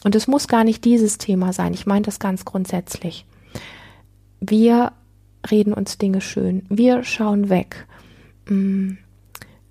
Und 0.04 0.14
es 0.14 0.26
muss 0.26 0.48
gar 0.48 0.64
nicht 0.64 0.86
dieses 0.86 1.18
Thema 1.18 1.52
sein, 1.52 1.74
ich 1.74 1.84
meine 1.84 2.06
das 2.06 2.18
ganz 2.18 2.46
grundsätzlich. 2.46 3.26
Wir 4.40 4.92
reden 5.50 5.74
uns 5.74 5.98
Dinge 5.98 6.22
schön, 6.22 6.64
wir 6.70 7.04
schauen 7.04 7.50
weg. 7.50 7.86
Mm. 8.48 8.92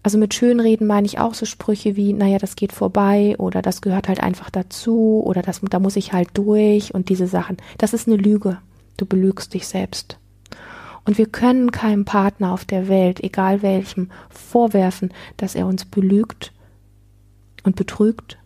Also 0.03 0.19
mit 0.19 0.35
Schönreden 0.35 0.85
meine 0.85 1.07
ich 1.07 1.17
auch 1.17 1.33
so 1.33 1.47
Sprüche 1.47 1.95
wie, 1.95 2.13
naja, 2.13 2.37
das 2.37 2.55
geht 2.55 2.71
vorbei 2.71 3.33
oder 3.39 3.63
das 3.63 3.81
gehört 3.81 4.07
halt 4.07 4.21
einfach 4.21 4.51
dazu 4.51 5.23
oder 5.25 5.41
das, 5.41 5.61
da 5.67 5.79
muss 5.79 5.95
ich 5.95 6.13
halt 6.13 6.29
durch 6.35 6.93
und 6.93 7.09
diese 7.09 7.25
Sachen. 7.25 7.57
Das 7.79 7.93
ist 7.93 8.07
eine 8.07 8.17
Lüge. 8.17 8.59
Du 8.97 9.07
belügst 9.07 9.55
dich 9.55 9.67
selbst. 9.67 10.19
Und 11.03 11.17
wir 11.17 11.25
können 11.25 11.71
keinem 11.71 12.05
Partner 12.05 12.51
auf 12.53 12.63
der 12.63 12.87
Welt, 12.87 13.23
egal 13.23 13.63
welchem, 13.63 14.11
vorwerfen, 14.29 15.11
dass 15.35 15.55
er 15.55 15.65
uns 15.65 15.85
belügt 15.85 16.53
und 17.63 17.75
betrügt, 17.75 18.37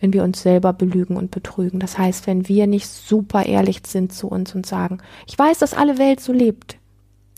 wenn 0.00 0.12
wir 0.12 0.22
uns 0.22 0.42
selber 0.42 0.72
belügen 0.72 1.16
und 1.16 1.30
betrügen. 1.30 1.80
Das 1.80 1.98
heißt, 1.98 2.26
wenn 2.26 2.48
wir 2.48 2.66
nicht 2.66 2.88
super 2.88 3.46
ehrlich 3.46 3.80
sind 3.86 4.12
zu 4.12 4.28
uns 4.28 4.54
und 4.54 4.66
sagen, 4.66 4.98
ich 5.26 5.38
weiß, 5.38 5.58
dass 5.58 5.74
alle 5.74 5.98
Welt 5.98 6.20
so 6.20 6.32
lebt. 6.32 6.78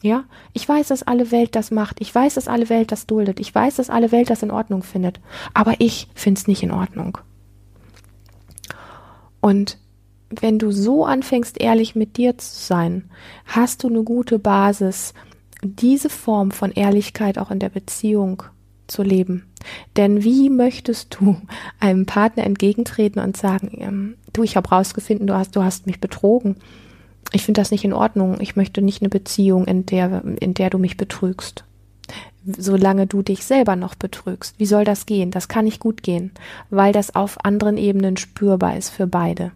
Ja, 0.02 0.24
ich 0.52 0.68
weiß, 0.68 0.88
dass 0.88 1.02
alle 1.02 1.30
Welt 1.30 1.56
das 1.56 1.70
macht. 1.70 2.00
Ich 2.00 2.14
weiß, 2.14 2.34
dass 2.34 2.48
alle 2.48 2.68
Welt 2.68 2.92
das 2.92 3.06
duldet. 3.06 3.40
Ich 3.40 3.54
weiß, 3.54 3.76
dass 3.76 3.90
alle 3.90 4.12
Welt 4.12 4.30
das 4.30 4.42
in 4.42 4.50
Ordnung 4.50 4.82
findet. 4.82 5.20
Aber 5.54 5.74
ich 5.78 6.08
finde 6.14 6.38
es 6.38 6.46
nicht 6.46 6.62
in 6.62 6.70
Ordnung. 6.70 7.18
Und 9.40 9.78
wenn 10.28 10.58
du 10.58 10.70
so 10.70 11.04
anfängst, 11.04 11.60
ehrlich 11.60 11.94
mit 11.94 12.16
dir 12.16 12.36
zu 12.36 12.54
sein, 12.54 13.10
hast 13.46 13.84
du 13.84 13.88
eine 13.88 14.02
gute 14.02 14.38
Basis, 14.38 15.14
diese 15.62 16.10
Form 16.10 16.50
von 16.50 16.72
Ehrlichkeit 16.72 17.38
auch 17.38 17.50
in 17.50 17.58
der 17.58 17.70
Beziehung 17.70 18.42
zu 18.86 19.02
leben. 19.02 19.46
Denn 19.96 20.22
wie 20.22 20.50
möchtest 20.50 21.16
du 21.18 21.36
einem 21.80 22.06
Partner 22.06 22.44
entgegentreten 22.44 23.20
und 23.20 23.36
sagen, 23.36 23.70
ähm, 23.80 24.14
du, 24.32 24.42
ich 24.42 24.56
habe 24.56 24.68
rausgefunden, 24.68 25.26
du 25.26 25.34
hast, 25.34 25.56
du 25.56 25.62
hast 25.62 25.86
mich 25.86 26.00
betrogen. 26.00 26.56
Ich 27.32 27.44
finde 27.44 27.60
das 27.60 27.70
nicht 27.70 27.84
in 27.84 27.92
Ordnung. 27.92 28.40
Ich 28.40 28.56
möchte 28.56 28.82
nicht 28.82 29.02
eine 29.02 29.08
Beziehung, 29.08 29.66
in 29.66 29.86
der, 29.86 30.22
in 30.40 30.54
der 30.54 30.70
du 30.70 30.78
mich 30.78 30.96
betrügst. 30.96 31.64
Solange 32.44 33.06
du 33.06 33.22
dich 33.22 33.44
selber 33.44 33.74
noch 33.74 33.96
betrügst. 33.96 34.58
Wie 34.58 34.66
soll 34.66 34.84
das 34.84 35.06
gehen? 35.06 35.32
Das 35.32 35.48
kann 35.48 35.64
nicht 35.64 35.80
gut 35.80 36.02
gehen, 36.02 36.30
weil 36.70 36.92
das 36.92 37.16
auf 37.16 37.44
anderen 37.44 37.76
Ebenen 37.76 38.16
spürbar 38.16 38.76
ist 38.76 38.90
für 38.90 39.08
beide. 39.08 39.50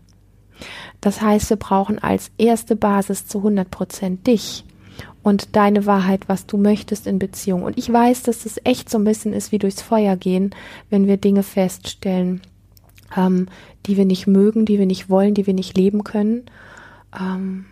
Das 1.01 1.23
heißt, 1.23 1.51
wir 1.51 1.57
brauchen 1.57 1.99
als 1.99 2.31
erste 2.37 2.77
Basis 2.77 3.27
zu 3.27 3.39
100 3.39 3.71
Prozent 3.71 4.27
dich 4.27 4.65
und 5.23 5.55
deine 5.57 5.87
Wahrheit, 5.87 6.29
was 6.29 6.47
du 6.47 6.57
möchtest 6.57 7.07
in 7.07 7.19
Beziehung. 7.19 7.63
Und 7.63 7.77
ich 7.77 7.93
weiß, 7.93 8.23
dass 8.23 8.47
es 8.47 8.61
echt 8.65 8.89
so 8.89 8.99
ein 8.99 9.05
bisschen 9.05 9.33
ist 9.33 9.53
wie 9.53 9.59
durchs 9.59 9.83
Feuer 9.83 10.17
gehen, 10.17 10.55
wenn 10.89 11.07
wir 11.07 11.19
Dinge 11.19 11.43
feststellen, 11.43 12.41
ähm, 13.17 13.47
die 13.87 13.97
wir 13.97 14.07
nicht 14.07 14.27
mögen, 14.27 14.65
die 14.65 14.79
wir 14.79 14.87
nicht 14.87 15.11
wollen, 15.11 15.35
die 15.35 15.47
wir 15.47 15.55
nicht 15.55 15.77
leben 15.77 16.05
können. 16.05 16.45
Ähm, 17.19 17.67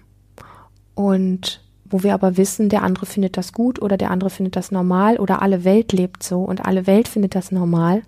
und 0.95 1.63
wo 1.91 2.03
wir 2.03 2.13
aber 2.13 2.37
wissen, 2.37 2.69
der 2.69 2.83
andere 2.83 3.07
findet 3.07 3.37
das 3.37 3.53
gut 3.53 3.81
oder 3.81 3.97
der 3.97 4.11
andere 4.11 4.31
findet 4.31 4.57
das 4.57 4.71
normal 4.71 5.17
oder 5.19 5.41
alle 5.41 5.65
Welt 5.65 5.93
lebt 5.93 6.23
so 6.23 6.43
und 6.43 6.67
alle 6.67 6.87
Welt 6.87 7.09
findet 7.09 7.35
das 7.35 7.51
normal. 7.51 8.03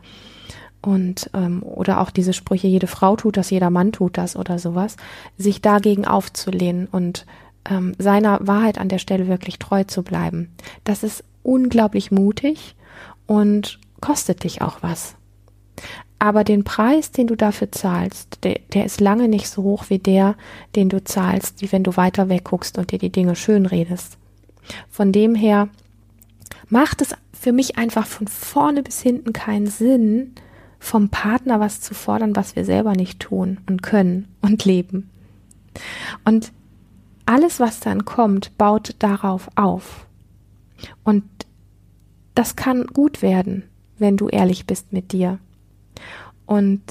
Und 0.82 1.30
ähm, 1.34 1.62
oder 1.62 2.00
auch 2.00 2.10
diese 2.10 2.32
Sprüche, 2.32 2.66
jede 2.66 2.86
Frau 2.86 3.16
tut 3.16 3.36
das, 3.36 3.50
jeder 3.50 3.70
Mann 3.70 3.92
tut 3.92 4.16
das 4.16 4.34
oder 4.36 4.58
sowas, 4.58 4.96
sich 5.36 5.60
dagegen 5.60 6.06
aufzulehnen 6.06 6.88
und 6.90 7.26
ähm, 7.68 7.94
seiner 7.98 8.46
Wahrheit 8.46 8.78
an 8.78 8.88
der 8.88 8.98
Stelle 8.98 9.28
wirklich 9.28 9.58
treu 9.58 9.84
zu 9.84 10.02
bleiben. 10.02 10.54
Das 10.84 11.02
ist 11.02 11.24
unglaublich 11.42 12.10
mutig 12.10 12.76
und 13.26 13.78
kostet 14.00 14.44
dich 14.44 14.62
auch 14.62 14.82
was. 14.82 15.16
Aber 16.18 16.44
den 16.44 16.64
Preis, 16.64 17.12
den 17.12 17.26
du 17.26 17.34
dafür 17.34 17.72
zahlst, 17.72 18.44
der, 18.44 18.60
der 18.74 18.84
ist 18.84 19.00
lange 19.00 19.28
nicht 19.28 19.48
so 19.48 19.62
hoch 19.62 19.84
wie 19.88 19.98
der, 19.98 20.36
den 20.76 20.90
du 20.90 21.02
zahlst, 21.02 21.62
wie 21.62 21.72
wenn 21.72 21.82
du 21.82 21.96
weiter 21.96 22.28
wegguckst 22.28 22.76
und 22.76 22.92
dir 22.92 22.98
die 22.98 23.10
Dinge 23.10 23.36
schön 23.36 23.64
redest. 23.64 24.18
Von 24.90 25.12
dem 25.12 25.34
her 25.34 25.68
macht 26.68 27.00
es 27.00 27.14
für 27.32 27.52
mich 27.52 27.78
einfach 27.78 28.06
von 28.06 28.28
vorne 28.28 28.82
bis 28.82 29.00
hinten 29.00 29.32
keinen 29.32 29.66
Sinn, 29.66 30.34
vom 30.78 31.08
Partner 31.08 31.58
was 31.58 31.80
zu 31.80 31.94
fordern, 31.94 32.36
was 32.36 32.54
wir 32.54 32.64
selber 32.64 32.92
nicht 32.92 33.20
tun 33.20 33.60
und 33.66 33.82
können 33.82 34.28
und 34.42 34.64
leben. 34.66 35.08
Und 36.24 36.52
alles, 37.30 37.60
was 37.60 37.78
dann 37.78 38.04
kommt, 38.04 38.58
baut 38.58 38.96
darauf 38.98 39.48
auf. 39.54 40.08
Und 41.04 41.22
das 42.34 42.56
kann 42.56 42.88
gut 42.88 43.22
werden, 43.22 43.62
wenn 43.98 44.16
du 44.16 44.26
ehrlich 44.26 44.66
bist 44.66 44.92
mit 44.92 45.12
dir. 45.12 45.38
Und 46.44 46.82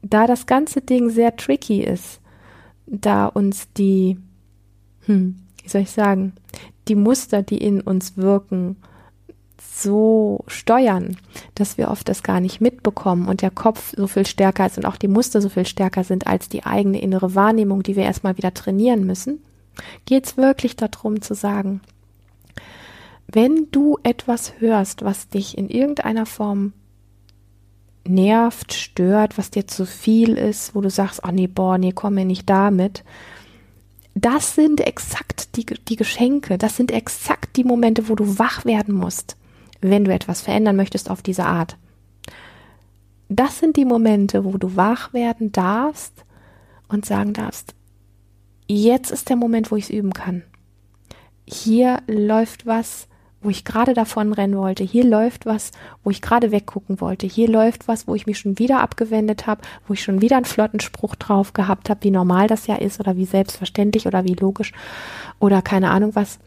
da 0.00 0.26
das 0.26 0.46
ganze 0.46 0.80
Ding 0.80 1.10
sehr 1.10 1.36
tricky 1.36 1.82
ist, 1.82 2.22
da 2.86 3.26
uns 3.26 3.70
die, 3.74 4.16
hm, 5.04 5.36
wie 5.62 5.68
soll 5.68 5.82
ich 5.82 5.90
sagen, 5.90 6.32
die 6.88 6.94
Muster, 6.94 7.42
die 7.42 7.58
in 7.58 7.82
uns 7.82 8.16
wirken, 8.16 8.76
so 9.72 10.44
steuern, 10.46 11.16
dass 11.54 11.78
wir 11.78 11.88
oft 11.88 12.08
das 12.08 12.22
gar 12.22 12.40
nicht 12.40 12.60
mitbekommen 12.60 13.28
und 13.28 13.42
der 13.42 13.50
Kopf 13.50 13.94
so 13.96 14.06
viel 14.06 14.26
stärker 14.26 14.66
ist 14.66 14.76
und 14.76 14.84
auch 14.84 14.96
die 14.96 15.08
Muster 15.08 15.40
so 15.40 15.48
viel 15.48 15.66
stärker 15.66 16.04
sind 16.04 16.26
als 16.26 16.48
die 16.48 16.64
eigene 16.64 17.00
innere 17.00 17.34
Wahrnehmung, 17.34 17.82
die 17.82 17.96
wir 17.96 18.04
erstmal 18.04 18.36
wieder 18.36 18.52
trainieren 18.52 19.06
müssen, 19.06 19.42
geht 20.06 20.26
es 20.26 20.36
wirklich 20.36 20.76
darum 20.76 21.22
zu 21.22 21.34
sagen, 21.34 21.80
wenn 23.28 23.68
du 23.70 23.98
etwas 24.02 24.54
hörst, 24.58 25.04
was 25.04 25.28
dich 25.28 25.56
in 25.56 25.68
irgendeiner 25.68 26.26
Form 26.26 26.72
nervt, 28.06 28.72
stört, 28.72 29.38
was 29.38 29.50
dir 29.50 29.66
zu 29.68 29.86
viel 29.86 30.36
ist, 30.36 30.74
wo 30.74 30.80
du 30.80 30.90
sagst, 30.90 31.22
oh 31.24 31.30
nee, 31.30 31.46
boah, 31.46 31.78
nee, 31.78 31.92
komm 31.92 32.14
mir 32.14 32.24
nicht 32.24 32.50
damit, 32.50 33.04
das 34.14 34.56
sind 34.56 34.80
exakt 34.80 35.56
die, 35.56 35.64
die 35.64 35.96
Geschenke, 35.96 36.58
das 36.58 36.76
sind 36.76 36.90
exakt 36.90 37.56
die 37.56 37.64
Momente, 37.64 38.08
wo 38.08 38.16
du 38.16 38.38
wach 38.38 38.64
werden 38.64 38.94
musst 38.94 39.36
wenn 39.80 40.04
du 40.04 40.12
etwas 40.12 40.40
verändern 40.40 40.76
möchtest 40.76 41.10
auf 41.10 41.22
diese 41.22 41.44
Art. 41.44 41.76
Das 43.28 43.58
sind 43.58 43.76
die 43.76 43.84
Momente, 43.84 44.44
wo 44.44 44.58
du 44.58 44.76
wach 44.76 45.12
werden 45.12 45.52
darfst 45.52 46.24
und 46.88 47.06
sagen 47.06 47.32
darfst, 47.32 47.74
jetzt 48.66 49.10
ist 49.10 49.28
der 49.28 49.36
Moment, 49.36 49.70
wo 49.70 49.76
ich 49.76 49.84
es 49.84 49.90
üben 49.90 50.12
kann. 50.12 50.42
Hier 51.46 52.02
läuft 52.06 52.66
was, 52.66 53.08
wo 53.42 53.48
ich 53.48 53.64
gerade 53.64 53.94
davon 53.94 54.32
rennen 54.32 54.56
wollte. 54.56 54.84
Hier 54.84 55.04
läuft 55.04 55.46
was, 55.46 55.70
wo 56.04 56.10
ich 56.10 56.20
gerade 56.20 56.50
weggucken 56.50 57.00
wollte. 57.00 57.26
Hier 57.26 57.48
läuft 57.48 57.88
was, 57.88 58.06
wo 58.06 58.14
ich 58.14 58.26
mich 58.26 58.38
schon 58.38 58.58
wieder 58.58 58.80
abgewendet 58.80 59.46
habe, 59.46 59.62
wo 59.86 59.94
ich 59.94 60.02
schon 60.02 60.20
wieder 60.20 60.36
einen 60.36 60.44
flotten 60.44 60.80
Spruch 60.80 61.14
drauf 61.14 61.52
gehabt 61.52 61.88
habe, 61.88 62.04
wie 62.04 62.10
normal 62.10 62.48
das 62.48 62.66
ja 62.66 62.76
ist 62.76 63.00
oder 63.00 63.16
wie 63.16 63.24
selbstverständlich 63.24 64.06
oder 64.06 64.24
wie 64.24 64.34
logisch 64.34 64.72
oder 65.38 65.62
keine 65.62 65.90
Ahnung 65.90 66.14
was. 66.14 66.38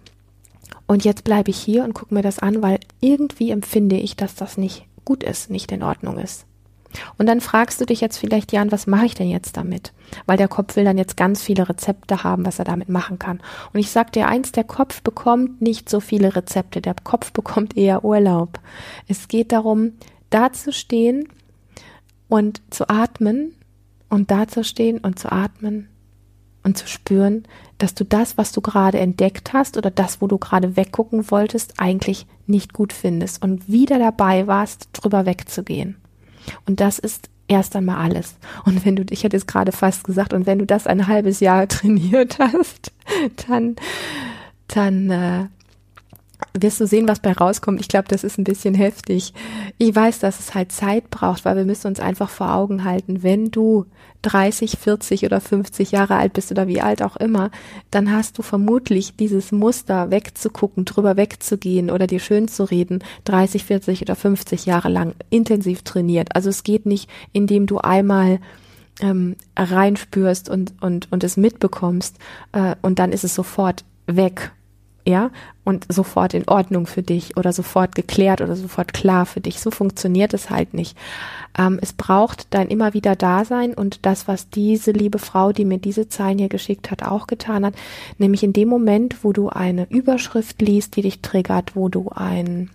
Und 0.88 1.06
jetzt 1.06 1.24
bleibe 1.24 1.50
ich 1.50 1.58
hier 1.58 1.84
und 1.84 1.93
gucke 1.93 2.13
mir 2.13 2.22
das 2.22 2.39
an, 2.39 2.62
weil 2.62 2.80
irgendwie 3.00 3.52
empfinde 3.52 3.98
ich, 3.98 4.15
dass 4.15 4.36
das 4.36 4.58
nicht 4.58 4.86
gut 5.06 5.24
ist, 5.24 5.50
nicht 5.50 5.72
in 5.72 5.84
Ordnung 5.84 6.17
ist. 6.17 6.46
Und 7.17 7.26
dann 7.28 7.41
fragst 7.41 7.82
du 7.82 7.86
dich 7.86 8.02
jetzt 8.02 8.17
vielleicht, 8.17 8.52
Jan, 8.52 8.72
was 8.72 8.88
mache 8.88 9.06
ich 9.06 9.15
denn 9.15 9.30
jetzt 9.30 9.58
damit? 9.58 9.93
Weil 10.26 10.38
der 10.38 10.48
Kopf 10.48 10.76
will 10.76 10.84
dann 10.84 10.98
jetzt 10.98 11.17
ganz 11.17 11.41
viele 11.41 11.67
Rezepte 11.67 12.24
haben, 12.24 12.46
was 12.46 12.60
er 12.60 12.65
damit 12.65 12.89
machen 12.89 13.17
kann. 13.17 13.41
Und 13.74 13.80
ich 13.80 13.89
sag 13.89 14.12
dir 14.12 14.28
eins, 14.28 14.52
der 14.52 14.63
Kopf 14.63 15.02
bekommt 15.02 15.62
nicht 15.62 15.89
so 15.89 16.00
viele 16.00 16.36
Rezepte, 16.36 16.82
der 16.82 16.96
Kopf 17.04 17.32
bekommt 17.34 17.76
eher 17.78 18.04
Urlaub. 18.04 18.60
Es 19.08 19.28
geht 19.28 19.52
darum, 19.52 19.93
da 20.30 20.52
zu 20.54 20.72
stehen 20.72 21.28
und 22.28 22.62
zu 22.69 22.89
atmen 22.89 23.56
und 24.10 24.32
da 24.32 24.48
zu 24.48 24.63
stehen 24.63 25.00
und 25.00 25.17
zu 25.17 25.32
atmen 25.32 25.89
und 26.63 26.78
zu 26.78 26.88
spüren, 26.88 27.43
dass 27.78 27.93
du 27.93 28.06
das, 28.06 28.38
was 28.38 28.52
du 28.52 28.62
gerade 28.62 28.99
entdeckt 28.99 29.54
hast 29.54 29.78
oder 29.78 29.91
das, 29.91 30.21
wo 30.21 30.28
du 30.28 30.38
gerade 30.38 30.76
weggucken 30.76 31.30
wolltest, 31.32 31.73
eigentlich 31.78 32.26
nicht 32.47 32.73
gut 32.73 32.93
findest 32.93 33.43
und 33.43 33.67
wieder 33.69 33.99
dabei 33.99 34.47
warst, 34.47 34.89
drüber 34.93 35.26
wegzugehen. 35.26 35.97
Und 36.65 36.80
das 36.80 36.99
ist 36.99 37.30
erst 37.47 37.76
einmal 37.76 37.97
alles. 37.97 38.36
Und 38.65 38.86
wenn 38.86 38.95
du, 38.95 39.04
ich 39.10 39.23
hätte 39.23 39.38
es 39.38 39.47
gerade 39.47 39.71
fast 39.71 40.04
gesagt, 40.04 40.34
und 40.34 40.45
wenn 40.45 40.60
du 40.60 40.65
das 40.65 40.88
ein 40.88 41.08
halbes 41.08 41.39
Jahr 41.39 41.67
trainiert 41.67 42.39
hast, 42.39 42.91
dann, 43.47 43.76
dann 44.67 45.10
äh, 45.10 45.45
wirst 46.57 46.79
du 46.79 46.87
sehen, 46.87 47.07
was 47.07 47.19
bei 47.19 47.31
rauskommt. 47.31 47.81
Ich 47.81 47.87
glaube, 47.87 48.07
das 48.07 48.23
ist 48.23 48.37
ein 48.37 48.43
bisschen 48.43 48.75
heftig. 48.75 49.33
Ich 49.77 49.95
weiß, 49.95 50.19
dass 50.19 50.39
es 50.39 50.53
halt 50.53 50.71
Zeit 50.71 51.09
braucht, 51.09 51.45
weil 51.45 51.55
wir 51.55 51.65
müssen 51.65 51.87
uns 51.87 51.99
einfach 51.99 52.29
vor 52.29 52.53
Augen 52.53 52.83
halten, 52.83 53.23
wenn 53.23 53.49
du 53.49 53.85
30, 54.21 54.77
40 54.77 55.25
oder 55.25 55.41
50 55.41 55.91
Jahre 55.91 56.15
alt 56.15 56.33
bist 56.33 56.51
oder 56.51 56.67
wie 56.67 56.81
alt 56.81 57.01
auch 57.01 57.17
immer, 57.17 57.51
dann 57.91 58.11
hast 58.11 58.37
du 58.37 58.41
vermutlich 58.41 59.15
dieses 59.15 59.51
Muster 59.51 60.11
wegzugucken, 60.11 60.85
drüber 60.85 61.17
wegzugehen 61.17 61.89
oder 61.89 62.07
dir 62.07 62.19
schön 62.19 62.47
zu 62.47 62.63
reden, 62.63 63.03
30, 63.25 63.65
40 63.65 64.01
oder 64.01 64.15
50 64.15 64.65
Jahre 64.65 64.89
lang 64.89 65.13
intensiv 65.29 65.81
trainiert. 65.81 66.35
Also 66.35 66.49
es 66.49 66.63
geht 66.63 66.85
nicht, 66.85 67.09
indem 67.33 67.65
du 67.65 67.79
einmal 67.79 68.39
ähm, 69.01 69.35
reinspürst 69.57 70.49
und, 70.49 70.73
und, 70.81 71.11
und 71.11 71.23
es 71.23 71.35
mitbekommst 71.35 72.17
äh, 72.53 72.75
und 72.81 72.99
dann 72.99 73.11
ist 73.11 73.23
es 73.23 73.35
sofort 73.35 73.83
weg 74.05 74.51
ja, 75.05 75.31
und 75.65 75.85
sofort 75.91 76.33
in 76.33 76.47
Ordnung 76.47 76.87
für 76.87 77.03
dich 77.03 77.37
oder 77.37 77.53
sofort 77.53 77.95
geklärt 77.95 78.41
oder 78.41 78.55
sofort 78.55 78.93
klar 78.93 79.25
für 79.25 79.41
dich. 79.41 79.59
So 79.59 79.71
funktioniert 79.71 80.33
es 80.33 80.49
halt 80.49 80.73
nicht. 80.73 80.97
Ähm, 81.57 81.79
es 81.81 81.93
braucht 81.93 82.47
dein 82.53 82.67
immer 82.69 82.93
wieder 82.93 83.15
Dasein 83.15 83.73
und 83.73 84.05
das, 84.05 84.27
was 84.27 84.49
diese 84.49 84.91
liebe 84.91 85.19
Frau, 85.19 85.51
die 85.51 85.65
mir 85.65 85.77
diese 85.77 86.07
Zeilen 86.07 86.39
hier 86.39 86.49
geschickt 86.49 86.91
hat, 86.91 87.03
auch 87.03 87.27
getan 87.27 87.65
hat, 87.65 87.75
nämlich 88.17 88.43
in 88.43 88.53
dem 88.53 88.69
Moment, 88.69 89.23
wo 89.23 89.33
du 89.33 89.49
eine 89.49 89.89
Überschrift 89.89 90.61
liest, 90.61 90.95
die 90.95 91.01
dich 91.01 91.21
triggert, 91.21 91.75
wo 91.75 91.89
du 91.89 92.09
einen 92.09 92.69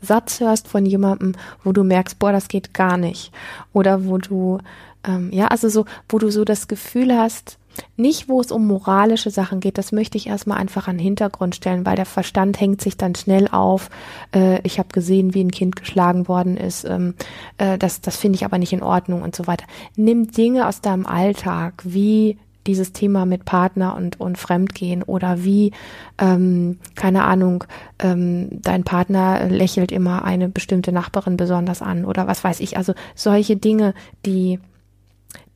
Satz 0.00 0.40
hörst 0.40 0.68
von 0.68 0.86
jemandem, 0.86 1.32
wo 1.64 1.72
du 1.72 1.84
merkst, 1.84 2.18
boah, 2.18 2.32
das 2.32 2.48
geht 2.48 2.74
gar 2.74 2.96
nicht. 2.96 3.32
Oder 3.72 4.06
wo 4.06 4.18
du, 4.18 4.58
ähm, 5.06 5.30
ja, 5.32 5.48
also 5.48 5.68
so, 5.68 5.84
wo 6.08 6.18
du 6.18 6.30
so 6.30 6.44
das 6.44 6.68
Gefühl 6.68 7.16
hast, 7.16 7.58
nicht, 7.96 8.28
wo 8.28 8.40
es 8.40 8.52
um 8.52 8.66
moralische 8.66 9.30
Sachen 9.30 9.60
geht, 9.60 9.78
das 9.78 9.92
möchte 9.92 10.18
ich 10.18 10.26
erstmal 10.26 10.58
einfach 10.58 10.88
an 10.88 10.96
den 10.96 11.04
Hintergrund 11.04 11.54
stellen, 11.54 11.86
weil 11.86 11.96
der 11.96 12.06
Verstand 12.06 12.60
hängt 12.60 12.80
sich 12.80 12.96
dann 12.96 13.14
schnell 13.14 13.48
auf. 13.48 13.90
Äh, 14.34 14.60
ich 14.62 14.78
habe 14.78 14.88
gesehen, 14.92 15.34
wie 15.34 15.42
ein 15.42 15.50
Kind 15.50 15.76
geschlagen 15.76 16.28
worden 16.28 16.56
ist. 16.56 16.84
Ähm, 16.84 17.14
äh, 17.58 17.78
das 17.78 18.00
das 18.00 18.16
finde 18.16 18.36
ich 18.36 18.44
aber 18.44 18.58
nicht 18.58 18.72
in 18.72 18.82
Ordnung 18.82 19.22
und 19.22 19.34
so 19.34 19.46
weiter. 19.46 19.66
Nimm 19.96 20.30
Dinge 20.30 20.68
aus 20.68 20.80
deinem 20.80 21.06
Alltag, 21.06 21.82
wie 21.84 22.38
dieses 22.66 22.92
Thema 22.92 23.26
mit 23.26 23.44
Partner 23.44 23.94
und, 23.94 24.20
und 24.20 24.38
Fremdgehen 24.38 25.02
oder 25.02 25.44
wie, 25.44 25.72
ähm, 26.18 26.78
keine 26.94 27.24
Ahnung, 27.24 27.64
ähm, 27.98 28.48
dein 28.62 28.84
Partner 28.84 29.46
lächelt 29.48 29.92
immer 29.92 30.24
eine 30.24 30.48
bestimmte 30.48 30.92
Nachbarin 30.92 31.36
besonders 31.36 31.82
an 31.82 32.04
oder 32.04 32.26
was 32.26 32.44
weiß 32.44 32.60
ich. 32.60 32.76
Also 32.76 32.94
solche 33.14 33.56
Dinge, 33.56 33.94
die, 34.24 34.58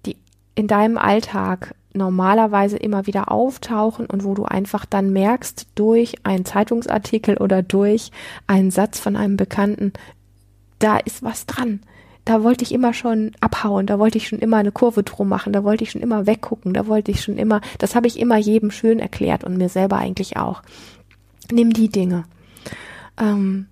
die 0.07 0.16
in 0.55 0.66
deinem 0.66 0.98
Alltag 0.98 1.74
normalerweise 1.92 2.76
immer 2.76 3.07
wieder 3.07 3.31
auftauchen 3.31 4.07
und 4.07 4.24
wo 4.24 4.35
du 4.35 4.44
einfach 4.44 4.87
dann 4.87 5.12
merkst 5.12 5.66
durch 5.74 6.14
einen 6.24 6.44
Zeitungsartikel 6.44 7.37
oder 7.37 7.62
durch 7.62 8.11
einen 8.46 8.70
Satz 8.70 9.00
von 9.00 9.16
einem 9.16 9.37
Bekannten, 9.37 9.92
da 10.79 10.98
ist 10.98 11.22
was 11.22 11.46
dran. 11.46 11.81
Da 12.24 12.44
wollte 12.44 12.62
ich 12.62 12.72
immer 12.72 12.92
schon 12.92 13.33
abhauen, 13.40 13.87
da 13.87 13.98
wollte 13.98 14.18
ich 14.18 14.29
schon 14.29 14.38
immer 14.38 14.59
eine 14.59 14.72
Kurve 14.72 15.03
drum 15.03 15.29
machen, 15.29 15.53
da 15.53 15.64
wollte 15.64 15.85
ich 15.85 15.90
schon 15.90 16.03
immer 16.03 16.26
weggucken, 16.26 16.74
da 16.74 16.87
wollte 16.87 17.11
ich 17.11 17.22
schon 17.22 17.38
immer, 17.38 17.61
das 17.79 17.94
habe 17.94 18.07
ich 18.07 18.20
immer 18.20 18.37
jedem 18.37 18.70
schön 18.70 19.00
erklärt 19.00 19.42
und 19.42 19.57
mir 19.57 19.68
selber 19.68 19.96
eigentlich 19.96 20.37
auch. 20.37 20.62
Nimm 21.50 21.72
die 21.72 21.88
Dinge. 21.88 22.24
Ähm, 23.18 23.66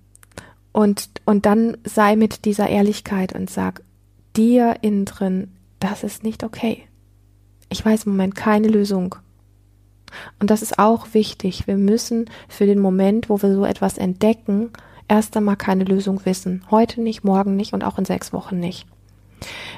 und, 0.73 1.09
und 1.25 1.45
dann 1.45 1.77
sei 1.85 2.15
mit 2.15 2.45
dieser 2.45 2.67
Ehrlichkeit 2.67 3.33
und 3.33 3.49
sag 3.49 3.81
dir 4.35 4.77
innen 4.81 5.05
drin, 5.05 5.51
das 5.79 6.03
ist 6.03 6.23
nicht 6.23 6.43
okay 6.43 6.88
ich 7.69 7.85
weiß 7.85 8.05
im 8.05 8.13
Moment 8.13 8.35
keine 8.35 8.67
Lösung. 8.67 9.15
Und 10.39 10.49
das 10.49 10.61
ist 10.61 10.79
auch 10.79 11.13
wichtig. 11.13 11.67
Wir 11.67 11.77
müssen 11.77 12.29
für 12.47 12.65
den 12.65 12.79
Moment, 12.79 13.29
wo 13.29 13.41
wir 13.41 13.53
so 13.53 13.65
etwas 13.65 13.97
entdecken, 13.97 14.71
erst 15.07 15.37
einmal 15.37 15.55
keine 15.55 15.83
Lösung 15.83 16.25
wissen. 16.25 16.63
Heute 16.71 17.01
nicht, 17.01 17.23
morgen 17.23 17.55
nicht 17.55 17.73
und 17.73 17.83
auch 17.83 17.97
in 17.97 18.05
sechs 18.05 18.33
Wochen 18.33 18.59
nicht. 18.59 18.87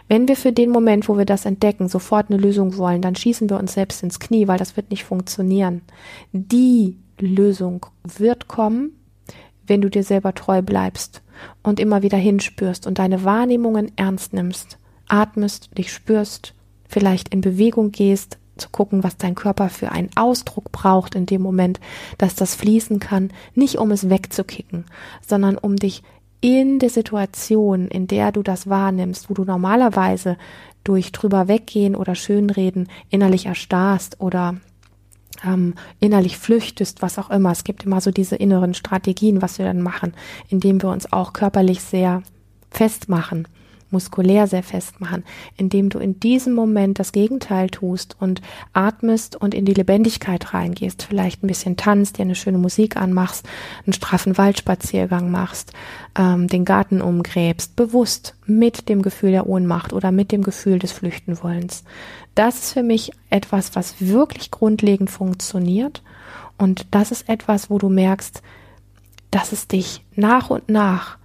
Wenn 0.08 0.28
wir 0.28 0.36
für 0.36 0.52
den 0.52 0.72
Moment, 0.72 1.08
wo 1.08 1.18
wir 1.18 1.26
das 1.26 1.46
entdecken, 1.46 1.88
sofort 1.88 2.30
eine 2.30 2.40
Lösung 2.40 2.78
wollen, 2.78 3.02
dann 3.02 3.16
schießen 3.16 3.50
wir 3.50 3.60
uns 3.60 3.74
selbst 3.74 4.04
ins 4.04 4.20
Knie, 4.20 4.48
weil 4.48 4.58
das 4.58 4.76
wird 4.76 4.90
nicht 4.90 5.04
funktionieren. 5.04 5.82
Die 6.32 6.98
Lösung 7.20 7.86
wird 8.04 8.48
kommen, 8.48 8.94
wenn 9.68 9.82
du 9.82 9.90
dir 9.90 10.04
selber 10.04 10.34
treu 10.34 10.62
bleibst 10.62 11.22
und 11.64 11.80
immer 11.80 12.02
wieder 12.02 12.18
hinspürst 12.18 12.88
und 12.88 13.00
deine 13.00 13.24
Wahrnehmungen 13.24 13.92
ernst 13.96 14.34
nimmst, 14.34 14.80
atmest, 15.08 15.78
dich 15.78 15.94
spürst 15.94 16.56
vielleicht 16.92 17.30
in 17.30 17.42
Bewegung 17.42 17.92
gehst, 17.92 18.38
zu 18.58 18.70
gucken, 18.70 19.04
was 19.04 19.18
dein 19.18 19.36
Körper 19.36 19.70
für 19.70 19.92
einen 19.92 20.10
Ausdruck 20.16 20.72
braucht 20.72 21.16
in 21.16 21.26
dem 21.26 21.42
Moment, 21.42 21.80
dass 22.18 22.36
das 22.36 22.54
fließen 22.56 23.00
kann, 23.00 23.32
nicht 23.56 23.78
um 23.78 23.92
es 23.92 24.10
wegzukicken, 24.10 24.86
sondern 25.26 25.58
um 25.58 25.76
dich 25.76 26.04
in 26.42 26.80
der 26.80 26.90
Situation, 26.90 27.88
in 27.88 28.08
der 28.08 28.32
du 28.32 28.44
das 28.44 28.68
wahrnimmst, 28.68 29.30
wo 29.30 29.34
du 29.34 29.44
normalerweise 29.44 30.38
durch 30.84 31.12
drüber 31.12 31.48
weggehen 31.48 31.96
oder 31.96 32.16
schönreden 32.16 32.90
innerlich 33.10 33.46
erstarrst 33.46 34.20
oder 34.20 34.58
ähm, 35.46 35.76
innerlich 36.00 36.38
flüchtest, 36.38 37.02
was 37.02 37.20
auch 37.20 37.30
immer. 37.30 37.52
Es 37.52 37.64
gibt 37.64 37.84
immer 37.84 38.02
so 38.02 38.12
diese 38.12 38.36
inneren 38.36 38.74
Strategien, 38.74 39.42
was 39.42 39.60
wir 39.60 39.66
dann 39.66 39.82
machen, 39.82 40.14
indem 40.50 40.82
wir 40.82 40.90
uns 40.90 41.12
auch 41.14 41.34
körperlich 41.34 41.82
sehr 41.82 42.24
festmachen 42.72 43.48
muskulär 43.92 44.48
sehr 44.48 44.64
festmachen, 44.64 45.24
indem 45.58 45.90
du 45.90 46.00
in 46.00 46.20
diesem 46.20 46.54
Moment 46.54 47.00
das 47.00 47.12
Gegenteil 47.12 47.70
tust 47.70 48.16
und 48.20 48.42
atmest 48.74 49.36
und 49.36 49.54
in 49.54 49.66
die 49.66 49.74
Lebendigkeit 49.74 50.54
reingehst, 50.54 51.04
vielleicht 51.04 51.44
ein 51.44 51.48
bisschen 51.48 51.78
tanzt, 51.78 52.18
dir 52.18 52.24
eine 52.24 52.36
schöne 52.36 52.58
Musik 52.58 52.98
anmachst, 52.98 53.48
einen 53.86 53.94
straffen 53.94 54.38
Waldspaziergang 54.38 55.32
machst, 55.32 55.74
ähm, 56.18 56.48
den 56.48 56.66
Garten 56.66 57.02
umgräbst, 57.02 57.76
bewusst 57.76 58.36
mit 58.46 58.90
dem 58.90 59.02
Gefühl 59.02 59.32
der 59.32 59.48
Ohnmacht 59.48 59.94
oder 59.94 60.12
mit 60.12 60.32
dem 60.32 60.44
Gefühl 60.44 60.80
des 60.80 60.92
Flüchtenwollens. 60.92 61.84
Das 62.36 62.60
ist 62.60 62.74
für 62.74 62.84
mich 62.84 63.12
etwas, 63.30 63.76
was 63.76 63.96
wirklich 64.00 64.52
grundlegend 64.52 65.10
funktioniert 65.10 66.02
und 66.58 66.86
das 66.92 67.12
ist 67.12 67.28
etwas, 67.28 67.70
wo 67.70 67.78
du 67.78 67.90
merkst, 67.90 68.42
dass 69.32 69.52
es 69.52 69.68
dich 69.68 70.04
nach 70.16 70.50
und 70.50 70.70
nach 70.70 71.18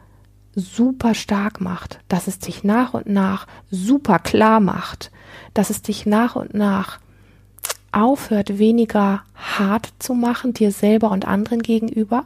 super 0.57 1.15
stark 1.15 1.61
macht, 1.61 2.01
dass 2.09 2.27
es 2.27 2.39
dich 2.39 2.65
nach 2.65 2.95
und 2.95 3.07
nach 3.07 3.47
super 3.71 4.19
klar 4.19 4.59
macht, 4.59 5.13
dass 5.55 5.71
es 5.71 5.83
dich 5.83 6.07
nach 6.07 6.35
und 6.35 6.55
nach 6.55 6.99
aufhört, 7.93 8.59
weniger 8.59 9.23
hart 9.35 9.93
zu 9.99 10.15
machen, 10.15 10.55
dir 10.55 10.73
selber 10.73 11.11
und 11.11 11.27
anderen 11.27 11.63
gegenüber, 11.63 12.25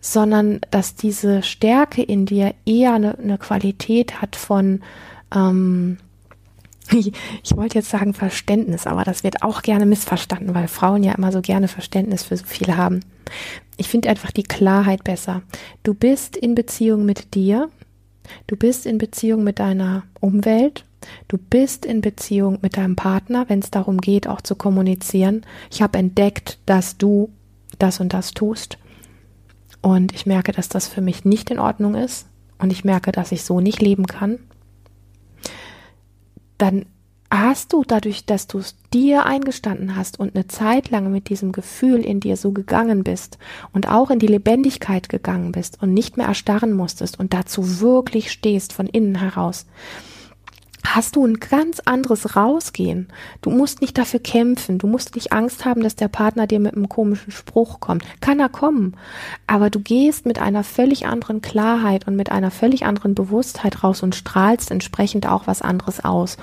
sondern 0.00 0.60
dass 0.70 0.94
diese 0.94 1.42
Stärke 1.42 2.02
in 2.02 2.26
dir 2.26 2.54
eher 2.66 2.94
eine, 2.94 3.18
eine 3.18 3.38
Qualität 3.38 4.20
hat 4.20 4.36
von, 4.36 4.82
ähm, 5.34 5.98
ich, 6.90 7.12
ich 7.42 7.56
wollte 7.56 7.78
jetzt 7.78 7.90
sagen 7.90 8.14
Verständnis, 8.14 8.86
aber 8.86 9.04
das 9.04 9.24
wird 9.24 9.42
auch 9.42 9.62
gerne 9.62 9.86
missverstanden, 9.86 10.54
weil 10.54 10.68
Frauen 10.68 11.02
ja 11.02 11.12
immer 11.12 11.32
so 11.32 11.40
gerne 11.40 11.68
Verständnis 11.68 12.24
für 12.24 12.36
so 12.36 12.44
viel 12.44 12.76
haben 12.76 13.00
ich 13.76 13.88
finde 13.88 14.08
einfach 14.08 14.30
die 14.30 14.42
Klarheit 14.42 15.04
besser. 15.04 15.42
Du 15.82 15.94
bist 15.94 16.36
in 16.36 16.54
Beziehung 16.54 17.04
mit 17.04 17.34
dir, 17.34 17.70
du 18.46 18.56
bist 18.56 18.86
in 18.86 18.98
Beziehung 18.98 19.44
mit 19.44 19.58
deiner 19.58 20.04
Umwelt, 20.20 20.84
du 21.28 21.38
bist 21.38 21.84
in 21.84 22.00
Beziehung 22.00 22.58
mit 22.62 22.76
deinem 22.76 22.96
Partner, 22.96 23.48
wenn 23.48 23.58
es 23.58 23.70
darum 23.70 23.98
geht, 23.98 24.26
auch 24.26 24.40
zu 24.40 24.54
kommunizieren. 24.54 25.44
Ich 25.70 25.82
habe 25.82 25.98
entdeckt, 25.98 26.58
dass 26.66 26.96
du 26.96 27.30
das 27.78 28.00
und 28.00 28.12
das 28.14 28.32
tust 28.32 28.78
und 29.82 30.14
ich 30.14 30.26
merke, 30.26 30.52
dass 30.52 30.68
das 30.68 30.86
für 30.86 31.00
mich 31.00 31.24
nicht 31.24 31.50
in 31.50 31.58
Ordnung 31.58 31.94
ist 31.94 32.26
und 32.58 32.72
ich 32.72 32.84
merke, 32.84 33.12
dass 33.12 33.32
ich 33.32 33.42
so 33.42 33.60
nicht 33.60 33.82
leben 33.82 34.06
kann. 34.06 34.38
Dann 36.58 36.86
hast 37.30 37.72
du 37.72 37.82
dadurch, 37.84 38.26
dass 38.26 38.46
du 38.46 38.58
es 38.58 38.76
dir 38.92 39.26
eingestanden 39.26 39.96
hast 39.96 40.20
und 40.20 40.34
eine 40.34 40.46
Zeit 40.46 40.90
lang 40.90 41.10
mit 41.10 41.28
diesem 41.28 41.52
Gefühl 41.52 42.00
in 42.04 42.20
dir 42.20 42.36
so 42.36 42.52
gegangen 42.52 43.02
bist 43.02 43.38
und 43.72 43.88
auch 43.88 44.10
in 44.10 44.18
die 44.18 44.28
Lebendigkeit 44.28 45.08
gegangen 45.08 45.52
bist 45.52 45.82
und 45.82 45.92
nicht 45.92 46.16
mehr 46.16 46.26
erstarren 46.26 46.72
musstest 46.72 47.18
und 47.18 47.34
dazu 47.34 47.80
wirklich 47.80 48.30
stehst 48.30 48.72
von 48.72 48.86
innen 48.86 49.16
heraus, 49.16 49.66
hast 50.86 51.16
du 51.16 51.26
ein 51.26 51.40
ganz 51.40 51.80
anderes 51.80 52.36
Rausgehen. 52.36 53.08
Du 53.40 53.50
musst 53.50 53.80
nicht 53.80 53.96
dafür 53.96 54.20
kämpfen. 54.20 54.78
Du 54.78 54.86
musst 54.86 55.14
nicht 55.14 55.32
Angst 55.32 55.64
haben, 55.64 55.82
dass 55.82 55.96
der 55.96 56.08
Partner 56.08 56.46
dir 56.46 56.60
mit 56.60 56.74
einem 56.74 56.88
komischen 56.88 57.32
Spruch 57.32 57.80
kommt. 57.80 58.04
Kann 58.20 58.38
er 58.38 58.48
kommen. 58.48 58.96
Aber 59.46 59.70
du 59.70 59.80
gehst 59.80 60.26
mit 60.26 60.38
einer 60.38 60.62
völlig 60.62 61.06
anderen 61.06 61.40
Klarheit 61.40 62.06
und 62.06 62.16
mit 62.16 62.30
einer 62.30 62.50
völlig 62.50 62.84
anderen 62.84 63.14
Bewusstheit 63.14 63.82
raus 63.82 64.02
und 64.02 64.14
strahlst 64.14 64.70
entsprechend 64.70 65.26
auch 65.26 65.46
was 65.46 65.62
anderes 65.62 66.04
aus. 66.04 66.36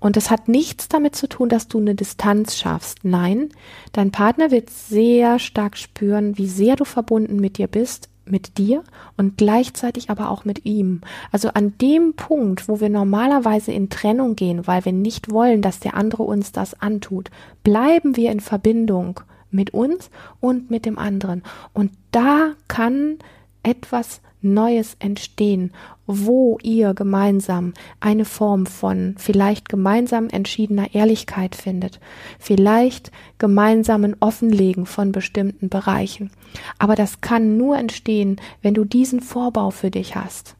Und 0.00 0.16
das 0.16 0.30
hat 0.30 0.48
nichts 0.48 0.88
damit 0.88 1.16
zu 1.16 1.28
tun, 1.28 1.48
dass 1.48 1.68
du 1.68 1.78
eine 1.78 1.94
Distanz 1.94 2.58
schaffst. 2.58 3.04
Nein, 3.04 3.50
dein 3.92 4.10
Partner 4.10 4.50
wird 4.50 4.70
sehr 4.70 5.38
stark 5.38 5.78
spüren, 5.78 6.36
wie 6.36 6.48
sehr 6.48 6.76
du 6.76 6.84
verbunden 6.84 7.36
mit 7.36 7.58
dir 7.58 7.68
bist, 7.68 8.10
mit 8.26 8.58
dir 8.58 8.82
und 9.16 9.36
gleichzeitig 9.36 10.10
aber 10.10 10.30
auch 10.30 10.44
mit 10.44 10.64
ihm. 10.64 11.00
Also 11.32 11.48
an 11.50 11.74
dem 11.78 12.14
Punkt, 12.14 12.68
wo 12.68 12.80
wir 12.80 12.88
normalerweise 12.88 13.72
in 13.72 13.90
Trennung 13.90 14.36
gehen, 14.36 14.66
weil 14.66 14.84
wir 14.84 14.92
nicht 14.92 15.30
wollen, 15.30 15.62
dass 15.62 15.80
der 15.80 15.94
andere 15.94 16.22
uns 16.22 16.52
das 16.52 16.80
antut, 16.80 17.30
bleiben 17.62 18.16
wir 18.16 18.32
in 18.32 18.40
Verbindung 18.40 19.20
mit 19.50 19.72
uns 19.72 20.10
und 20.40 20.70
mit 20.70 20.84
dem 20.84 20.98
anderen. 20.98 21.42
Und 21.72 21.92
da 22.10 22.52
kann 22.68 23.18
etwas 23.64 24.20
Neues 24.44 24.96
entstehen, 25.00 25.72
wo 26.06 26.58
ihr 26.62 26.94
gemeinsam 26.94 27.72
eine 27.98 28.26
Form 28.26 28.66
von 28.66 29.14
vielleicht 29.16 29.68
gemeinsam 29.68 30.28
entschiedener 30.28 30.94
Ehrlichkeit 30.94 31.54
findet, 31.56 31.98
vielleicht 32.38 33.10
gemeinsamen 33.38 34.14
Offenlegen 34.20 34.86
von 34.86 35.12
bestimmten 35.12 35.70
Bereichen. 35.70 36.30
Aber 36.78 36.94
das 36.94 37.22
kann 37.22 37.56
nur 37.56 37.78
entstehen, 37.78 38.36
wenn 38.62 38.74
du 38.74 38.84
diesen 38.84 39.20
Vorbau 39.20 39.70
für 39.70 39.90
dich 39.90 40.14
hast. 40.14 40.56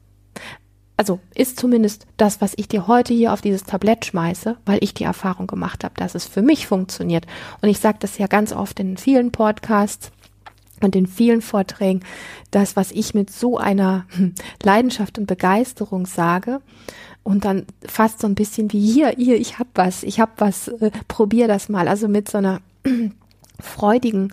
Also 0.97 1.19
ist 1.35 1.59
zumindest 1.59 2.07
das, 2.15 2.39
was 2.39 2.53
ich 2.55 2.69
dir 2.69 2.87
heute 2.87 3.13
hier 3.13 3.33
auf 3.33 3.41
dieses 3.41 3.65
Tablett 3.65 4.05
schmeiße, 4.05 4.57
weil 4.65 4.79
ich 4.81 4.93
die 4.93 5.03
Erfahrung 5.03 5.45
gemacht 5.45 5.83
habe, 5.83 5.93
dass 5.97 6.15
es 6.15 6.25
für 6.25 6.41
mich 6.41 6.67
funktioniert. 6.67 7.27
Und 7.61 7.67
ich 7.67 7.79
sage 7.79 7.97
das 7.99 8.17
ja 8.17 8.27
ganz 8.27 8.53
oft 8.53 8.79
in 8.79 8.95
vielen 8.95 9.31
Podcasts 9.31 10.11
und 10.81 10.95
in 10.95 11.07
vielen 11.07 11.41
Vorträgen, 11.41 12.01
das, 12.51 12.75
was 12.75 12.91
ich 12.91 13.13
mit 13.13 13.29
so 13.29 13.57
einer 13.57 14.05
Leidenschaft 14.63 15.17
und 15.17 15.25
Begeisterung 15.27 16.05
sage, 16.05 16.61
und 17.25 17.43
dann 17.43 17.65
fast 17.83 18.19
so 18.19 18.27
ein 18.27 18.35
bisschen 18.35 18.71
wie 18.71 18.79
hier, 18.79 19.09
hier, 19.09 19.35
ich 19.37 19.57
hab 19.57 19.67
was, 19.73 20.03
ich 20.03 20.19
hab 20.19 20.39
was, 20.39 20.67
äh, 20.67 20.91
probier 21.07 21.47
das 21.47 21.69
mal. 21.69 21.87
Also 21.87 22.07
mit 22.07 22.29
so 22.29 22.37
einer 22.37 22.61
freudigen 23.59 24.29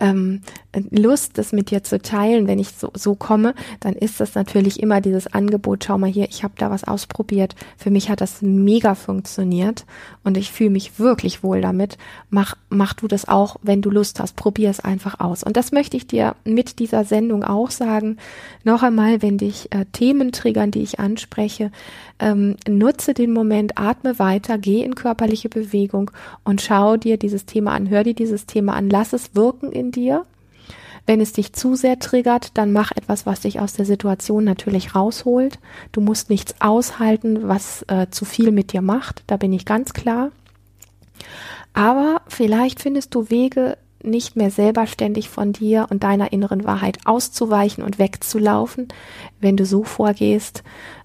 ähm, 0.00 0.42
Lust, 0.90 1.38
das 1.38 1.52
mit 1.52 1.70
dir 1.70 1.82
zu 1.82 2.00
teilen, 2.00 2.46
wenn 2.46 2.58
ich 2.58 2.70
so, 2.70 2.90
so 2.94 3.14
komme, 3.14 3.54
dann 3.80 3.94
ist 3.94 4.20
das 4.20 4.34
natürlich 4.34 4.80
immer 4.82 5.00
dieses 5.00 5.32
Angebot, 5.32 5.84
schau 5.84 5.98
mal 5.98 6.10
hier, 6.10 6.28
ich 6.28 6.42
habe 6.42 6.54
da 6.58 6.70
was 6.70 6.84
ausprobiert. 6.84 7.54
Für 7.76 7.90
mich 7.90 8.10
hat 8.10 8.20
das 8.20 8.42
mega 8.42 8.94
funktioniert 8.94 9.86
und 10.24 10.36
ich 10.36 10.50
fühle 10.50 10.70
mich 10.70 10.98
wirklich 10.98 11.42
wohl 11.42 11.60
damit. 11.60 11.96
Mach, 12.30 12.56
mach 12.68 12.94
du 12.94 13.06
das 13.06 13.28
auch, 13.28 13.56
wenn 13.62 13.82
du 13.82 13.90
Lust 13.90 14.20
hast. 14.20 14.36
Probier 14.36 14.70
es 14.70 14.80
einfach 14.80 15.20
aus. 15.20 15.42
Und 15.42 15.56
das 15.56 15.72
möchte 15.72 15.96
ich 15.96 16.06
dir 16.06 16.34
mit 16.44 16.78
dieser 16.78 17.04
Sendung 17.04 17.44
auch 17.44 17.70
sagen. 17.70 18.16
Noch 18.64 18.82
einmal, 18.82 19.22
wenn 19.22 19.38
dich 19.38 19.72
äh, 19.72 19.84
Themen 19.92 20.32
triggern, 20.32 20.70
die 20.70 20.82
ich 20.82 20.98
anspreche, 20.98 21.70
ähm, 22.18 22.56
nutze 22.68 23.14
den 23.14 23.32
Moment, 23.32 23.78
atme 23.78 24.18
weiter, 24.18 24.58
geh 24.58 24.82
in 24.82 24.94
körperliche 24.94 25.48
Bewegung 25.48 26.10
und 26.44 26.62
schau 26.62 26.96
dir 26.96 27.16
dieses 27.16 27.44
Thema 27.44 27.72
an, 27.72 27.90
hör 27.90 28.04
dir 28.04 28.14
dieses 28.14 28.46
Thema 28.46 28.63
an, 28.72 28.88
lass 28.88 29.12
es 29.12 29.34
wirken 29.34 29.70
in 29.70 29.92
dir 29.92 30.24
wenn 31.06 31.20
es 31.20 31.32
dich 31.32 31.52
zu 31.52 31.74
sehr 31.74 31.98
triggert, 31.98 32.56
dann 32.56 32.72
mach 32.72 32.90
etwas, 32.92 33.26
was 33.26 33.40
dich 33.40 33.60
aus 33.60 33.74
der 33.74 33.84
Situation 33.84 34.44
natürlich 34.44 34.94
rausholt. 34.94 35.58
Du 35.92 36.00
musst 36.00 36.30
nichts 36.30 36.54
aushalten, 36.60 37.46
was 37.46 37.84
äh, 37.88 38.06
zu 38.10 38.24
viel 38.24 38.52
mit 38.52 38.72
dir 38.72 38.80
macht. 38.80 39.22
Da 39.26 39.36
bin 39.36 39.52
ich 39.52 39.66
ganz 39.66 39.92
klar. 39.92 40.30
Aber 41.74 42.22
vielleicht 42.28 42.80
findest 42.80 43.14
du 43.14 43.28
Wege, 43.30 43.76
nicht 44.02 44.36
mehr 44.36 44.50
selber 44.50 44.86
ständig 44.86 45.30
von 45.30 45.52
dir 45.52 45.86
und 45.88 46.02
deiner 46.02 46.32
inneren 46.32 46.64
Wahrheit 46.64 46.98
auszuweichen 47.06 47.82
und 47.82 47.98
wegzulaufen, 47.98 48.88
wenn 49.40 49.56
du 49.56 49.64
so 49.64 49.82
vorgehst, 49.82 50.62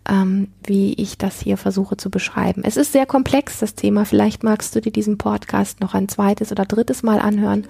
ähm, 0.09 0.47
wie 0.65 0.93
ich 0.93 1.17
das 1.17 1.39
hier 1.39 1.57
versuche 1.57 1.95
zu 1.97 2.09
beschreiben. 2.09 2.63
Es 2.65 2.77
ist 2.77 2.91
sehr 2.91 3.05
komplex, 3.05 3.59
das 3.59 3.75
Thema. 3.75 4.05
Vielleicht 4.05 4.43
magst 4.43 4.75
du 4.75 4.81
dir 4.81 4.91
diesen 4.91 5.17
Podcast 5.17 5.81
noch 5.81 5.93
ein 5.93 6.09
zweites 6.09 6.51
oder 6.51 6.65
drittes 6.65 7.03
Mal 7.03 7.19
anhören. 7.19 7.65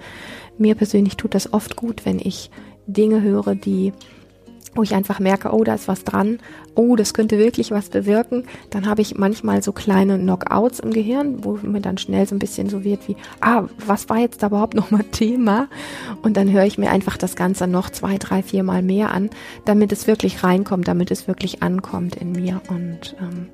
Mir 0.58 0.74
persönlich 0.74 1.16
tut 1.16 1.34
das 1.34 1.52
oft 1.52 1.76
gut, 1.76 2.06
wenn 2.06 2.18
ich 2.18 2.50
Dinge 2.86 3.22
höre, 3.22 3.54
die 3.54 3.92
wo 4.74 4.82
ich 4.82 4.94
einfach 4.94 5.18
merke, 5.18 5.52
oh, 5.52 5.64
da 5.64 5.74
ist 5.74 5.88
was 5.88 6.04
dran, 6.04 6.38
oh, 6.74 6.94
das 6.94 7.12
könnte 7.12 7.38
wirklich 7.38 7.70
was 7.70 7.88
bewirken, 7.88 8.44
dann 8.70 8.86
habe 8.86 9.02
ich 9.02 9.16
manchmal 9.16 9.62
so 9.62 9.72
kleine 9.72 10.18
Knockouts 10.18 10.80
im 10.80 10.92
Gehirn, 10.92 11.44
wo 11.44 11.58
mir 11.62 11.80
dann 11.80 11.98
schnell 11.98 12.26
so 12.26 12.34
ein 12.34 12.38
bisschen 12.38 12.68
so 12.68 12.84
wird 12.84 13.08
wie, 13.08 13.16
ah, 13.40 13.64
was 13.84 14.08
war 14.08 14.18
jetzt 14.18 14.42
da 14.42 14.46
überhaupt 14.46 14.74
nochmal 14.76 15.04
Thema? 15.10 15.68
Und 16.22 16.36
dann 16.36 16.50
höre 16.52 16.64
ich 16.64 16.78
mir 16.78 16.90
einfach 16.90 17.16
das 17.16 17.34
Ganze 17.34 17.66
noch 17.66 17.90
zwei, 17.90 18.18
drei, 18.18 18.42
vier 18.42 18.62
Mal 18.62 18.82
mehr 18.82 19.12
an, 19.12 19.30
damit 19.64 19.92
es 19.92 20.06
wirklich 20.06 20.44
reinkommt, 20.44 20.86
damit 20.86 21.10
es 21.10 21.26
wirklich 21.26 21.62
ankommt 21.62 22.16
in 22.16 22.32
mir. 22.32 22.60
Und 22.68 23.16
ähm, 23.20 23.48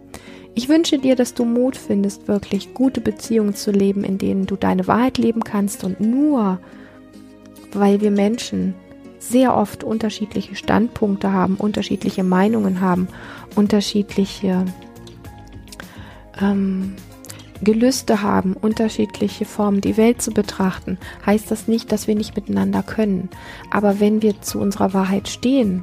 ich 0.54 0.68
wünsche 0.68 0.98
dir, 0.98 1.16
dass 1.16 1.34
du 1.34 1.44
Mut 1.44 1.76
findest, 1.76 2.28
wirklich 2.28 2.74
gute 2.74 3.00
Beziehungen 3.00 3.54
zu 3.54 3.70
leben, 3.70 4.04
in 4.04 4.18
denen 4.18 4.46
du 4.46 4.56
deine 4.56 4.86
Wahrheit 4.86 5.18
leben 5.18 5.42
kannst 5.42 5.84
und 5.84 6.00
nur 6.00 6.58
weil 7.72 8.00
wir 8.00 8.10
Menschen 8.10 8.74
sehr 9.28 9.56
oft 9.56 9.84
unterschiedliche 9.84 10.54
Standpunkte 10.54 11.32
haben, 11.32 11.56
unterschiedliche 11.56 12.24
Meinungen 12.24 12.80
haben, 12.80 13.08
unterschiedliche 13.54 14.64
ähm, 16.40 16.94
Gelüste 17.62 18.22
haben, 18.22 18.54
unterschiedliche 18.54 19.44
Formen, 19.44 19.80
die 19.80 19.96
Welt 19.96 20.20
zu 20.20 20.30
betrachten, 20.30 20.98
heißt 21.24 21.50
das 21.50 21.68
nicht, 21.68 21.90
dass 21.90 22.06
wir 22.06 22.14
nicht 22.14 22.36
miteinander 22.36 22.82
können. 22.82 23.30
Aber 23.70 24.00
wenn 24.00 24.22
wir 24.22 24.40
zu 24.42 24.60
unserer 24.60 24.92
Wahrheit 24.92 25.28
stehen, 25.28 25.82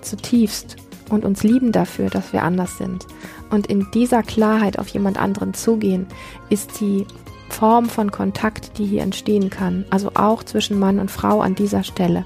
zutiefst, 0.00 0.76
und 1.10 1.26
uns 1.26 1.42
lieben 1.42 1.72
dafür, 1.72 2.08
dass 2.08 2.32
wir 2.32 2.42
anders 2.42 2.78
sind, 2.78 3.06
und 3.50 3.66
in 3.66 3.86
dieser 3.92 4.22
Klarheit 4.22 4.78
auf 4.78 4.88
jemand 4.88 5.20
anderen 5.20 5.52
zugehen, 5.52 6.06
ist 6.48 6.80
die 6.80 7.06
Form 7.50 7.90
von 7.90 8.10
Kontakt, 8.10 8.78
die 8.78 8.86
hier 8.86 9.02
entstehen 9.02 9.50
kann, 9.50 9.84
also 9.90 10.12
auch 10.14 10.42
zwischen 10.42 10.78
Mann 10.78 10.98
und 10.98 11.10
Frau 11.10 11.42
an 11.42 11.54
dieser 11.54 11.84
Stelle, 11.84 12.24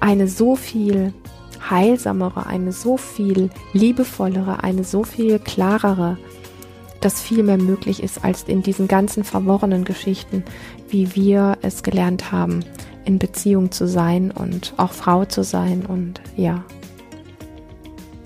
eine 0.00 0.28
so 0.28 0.56
viel 0.56 1.12
heilsamere, 1.70 2.46
eine 2.46 2.72
so 2.72 2.96
viel 2.96 3.50
liebevollere, 3.72 4.62
eine 4.62 4.84
so 4.84 5.02
viel 5.02 5.38
klarere, 5.38 6.18
dass 7.00 7.20
viel 7.20 7.42
mehr 7.42 7.58
möglich 7.58 8.02
ist 8.02 8.24
als 8.24 8.44
in 8.44 8.62
diesen 8.62 8.88
ganzen 8.88 9.24
verworrenen 9.24 9.84
Geschichten, 9.84 10.44
wie 10.88 11.14
wir 11.14 11.58
es 11.62 11.82
gelernt 11.82 12.32
haben, 12.32 12.64
in 13.04 13.18
Beziehung 13.18 13.70
zu 13.70 13.86
sein 13.86 14.30
und 14.30 14.74
auch 14.76 14.92
Frau 14.92 15.24
zu 15.24 15.44
sein 15.44 15.86
und 15.86 16.20
ja. 16.36 16.64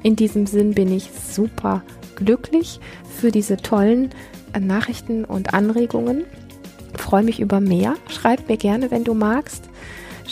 In 0.03 0.17
diesem 0.17 0.47
Sinn 0.47 0.75
bin 0.75 0.93
ich 0.93 1.11
super 1.13 1.83
glücklich 2.17 2.81
für 3.09 3.31
diese 3.31 3.57
tollen 3.57 4.11
Nachrichten 4.59 5.25
und 5.25 5.55
Anregungen. 5.55 6.25
freue 6.97 7.23
mich 7.23 7.41
über 7.41 7.61
mehr. 7.61 7.95
Schreib 8.09 8.49
mir 8.49 8.57
gerne, 8.57 8.91
wenn 8.91 9.05
du 9.05 9.15
magst. 9.15 9.69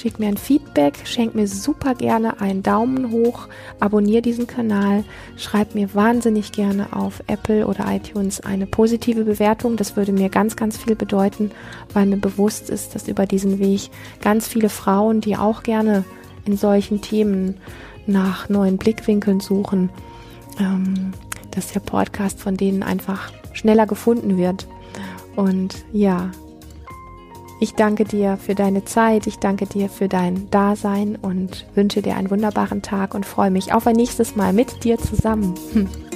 Schick 0.01 0.19
mir 0.19 0.29
ein 0.29 0.39
Feedback, 0.39 0.95
schenk 1.05 1.35
mir 1.35 1.47
super 1.47 1.95
gerne 1.95 2.41
einen 2.41 2.63
Daumen 2.63 3.11
hoch, 3.11 3.49
abonniere 3.81 4.23
diesen 4.23 4.47
Kanal, 4.47 5.05
schreib 5.37 5.75
mir 5.75 5.95
wahnsinnig 5.95 6.53
gerne 6.53 6.97
auf 6.97 7.23
Apple 7.27 7.67
oder 7.67 7.85
iTunes 7.93 8.41
eine 8.41 8.65
positive 8.65 9.25
Bewertung. 9.25 9.77
Das 9.77 9.97
würde 9.97 10.13
mir 10.13 10.31
ganz, 10.31 10.57
ganz 10.57 10.79
viel 10.79 10.97
bedeuten, 10.97 11.51
weil 11.93 12.07
mir 12.07 12.17
bewusst 12.17 12.71
ist, 12.71 12.95
dass 12.95 13.09
über 13.09 13.27
diesen 13.27 13.59
Weg 13.59 13.91
ganz 14.23 14.49
viele 14.49 14.71
Frauen, 14.71 15.21
die 15.21 15.37
auch 15.37 15.63
gerne 15.63 16.07
in 16.47 16.57
solchen 16.57 17.03
Themen 17.03 17.59
nach 18.07 18.49
neuen 18.49 18.79
Blickwinkeln 18.79 19.41
suchen, 19.41 19.91
ähm, 20.59 21.13
dass 21.51 21.75
der 21.75 21.81
Podcast 21.81 22.41
von 22.41 22.57
denen 22.57 22.83
einfach 22.83 23.31
schneller 23.53 23.87
gefunden 23.87 24.39
wird. 24.39 24.67
Und 25.37 25.85
ja, 25.93 26.31
ich 27.61 27.75
danke 27.75 28.05
dir 28.05 28.39
für 28.39 28.55
deine 28.55 28.85
Zeit, 28.85 29.27
ich 29.27 29.39
danke 29.39 29.67
dir 29.67 29.89
für 29.89 30.09
dein 30.09 30.51
Dasein 30.51 31.17
und 31.17 31.67
wünsche 31.75 32.03
dir 32.03 32.17
einen 32.17 32.31
wunderbaren 32.31 32.83
Tag 32.83 33.15
und 33.15 33.27
freue 33.27 33.51
mich 33.51 33.73
auf 33.73 33.87
ein 33.87 33.97
nächstes 33.97 34.35
Mal 34.35 34.53
mit 34.53 34.83
dir 34.83 34.99
zusammen. 34.99 35.55
Hm. 35.73 36.10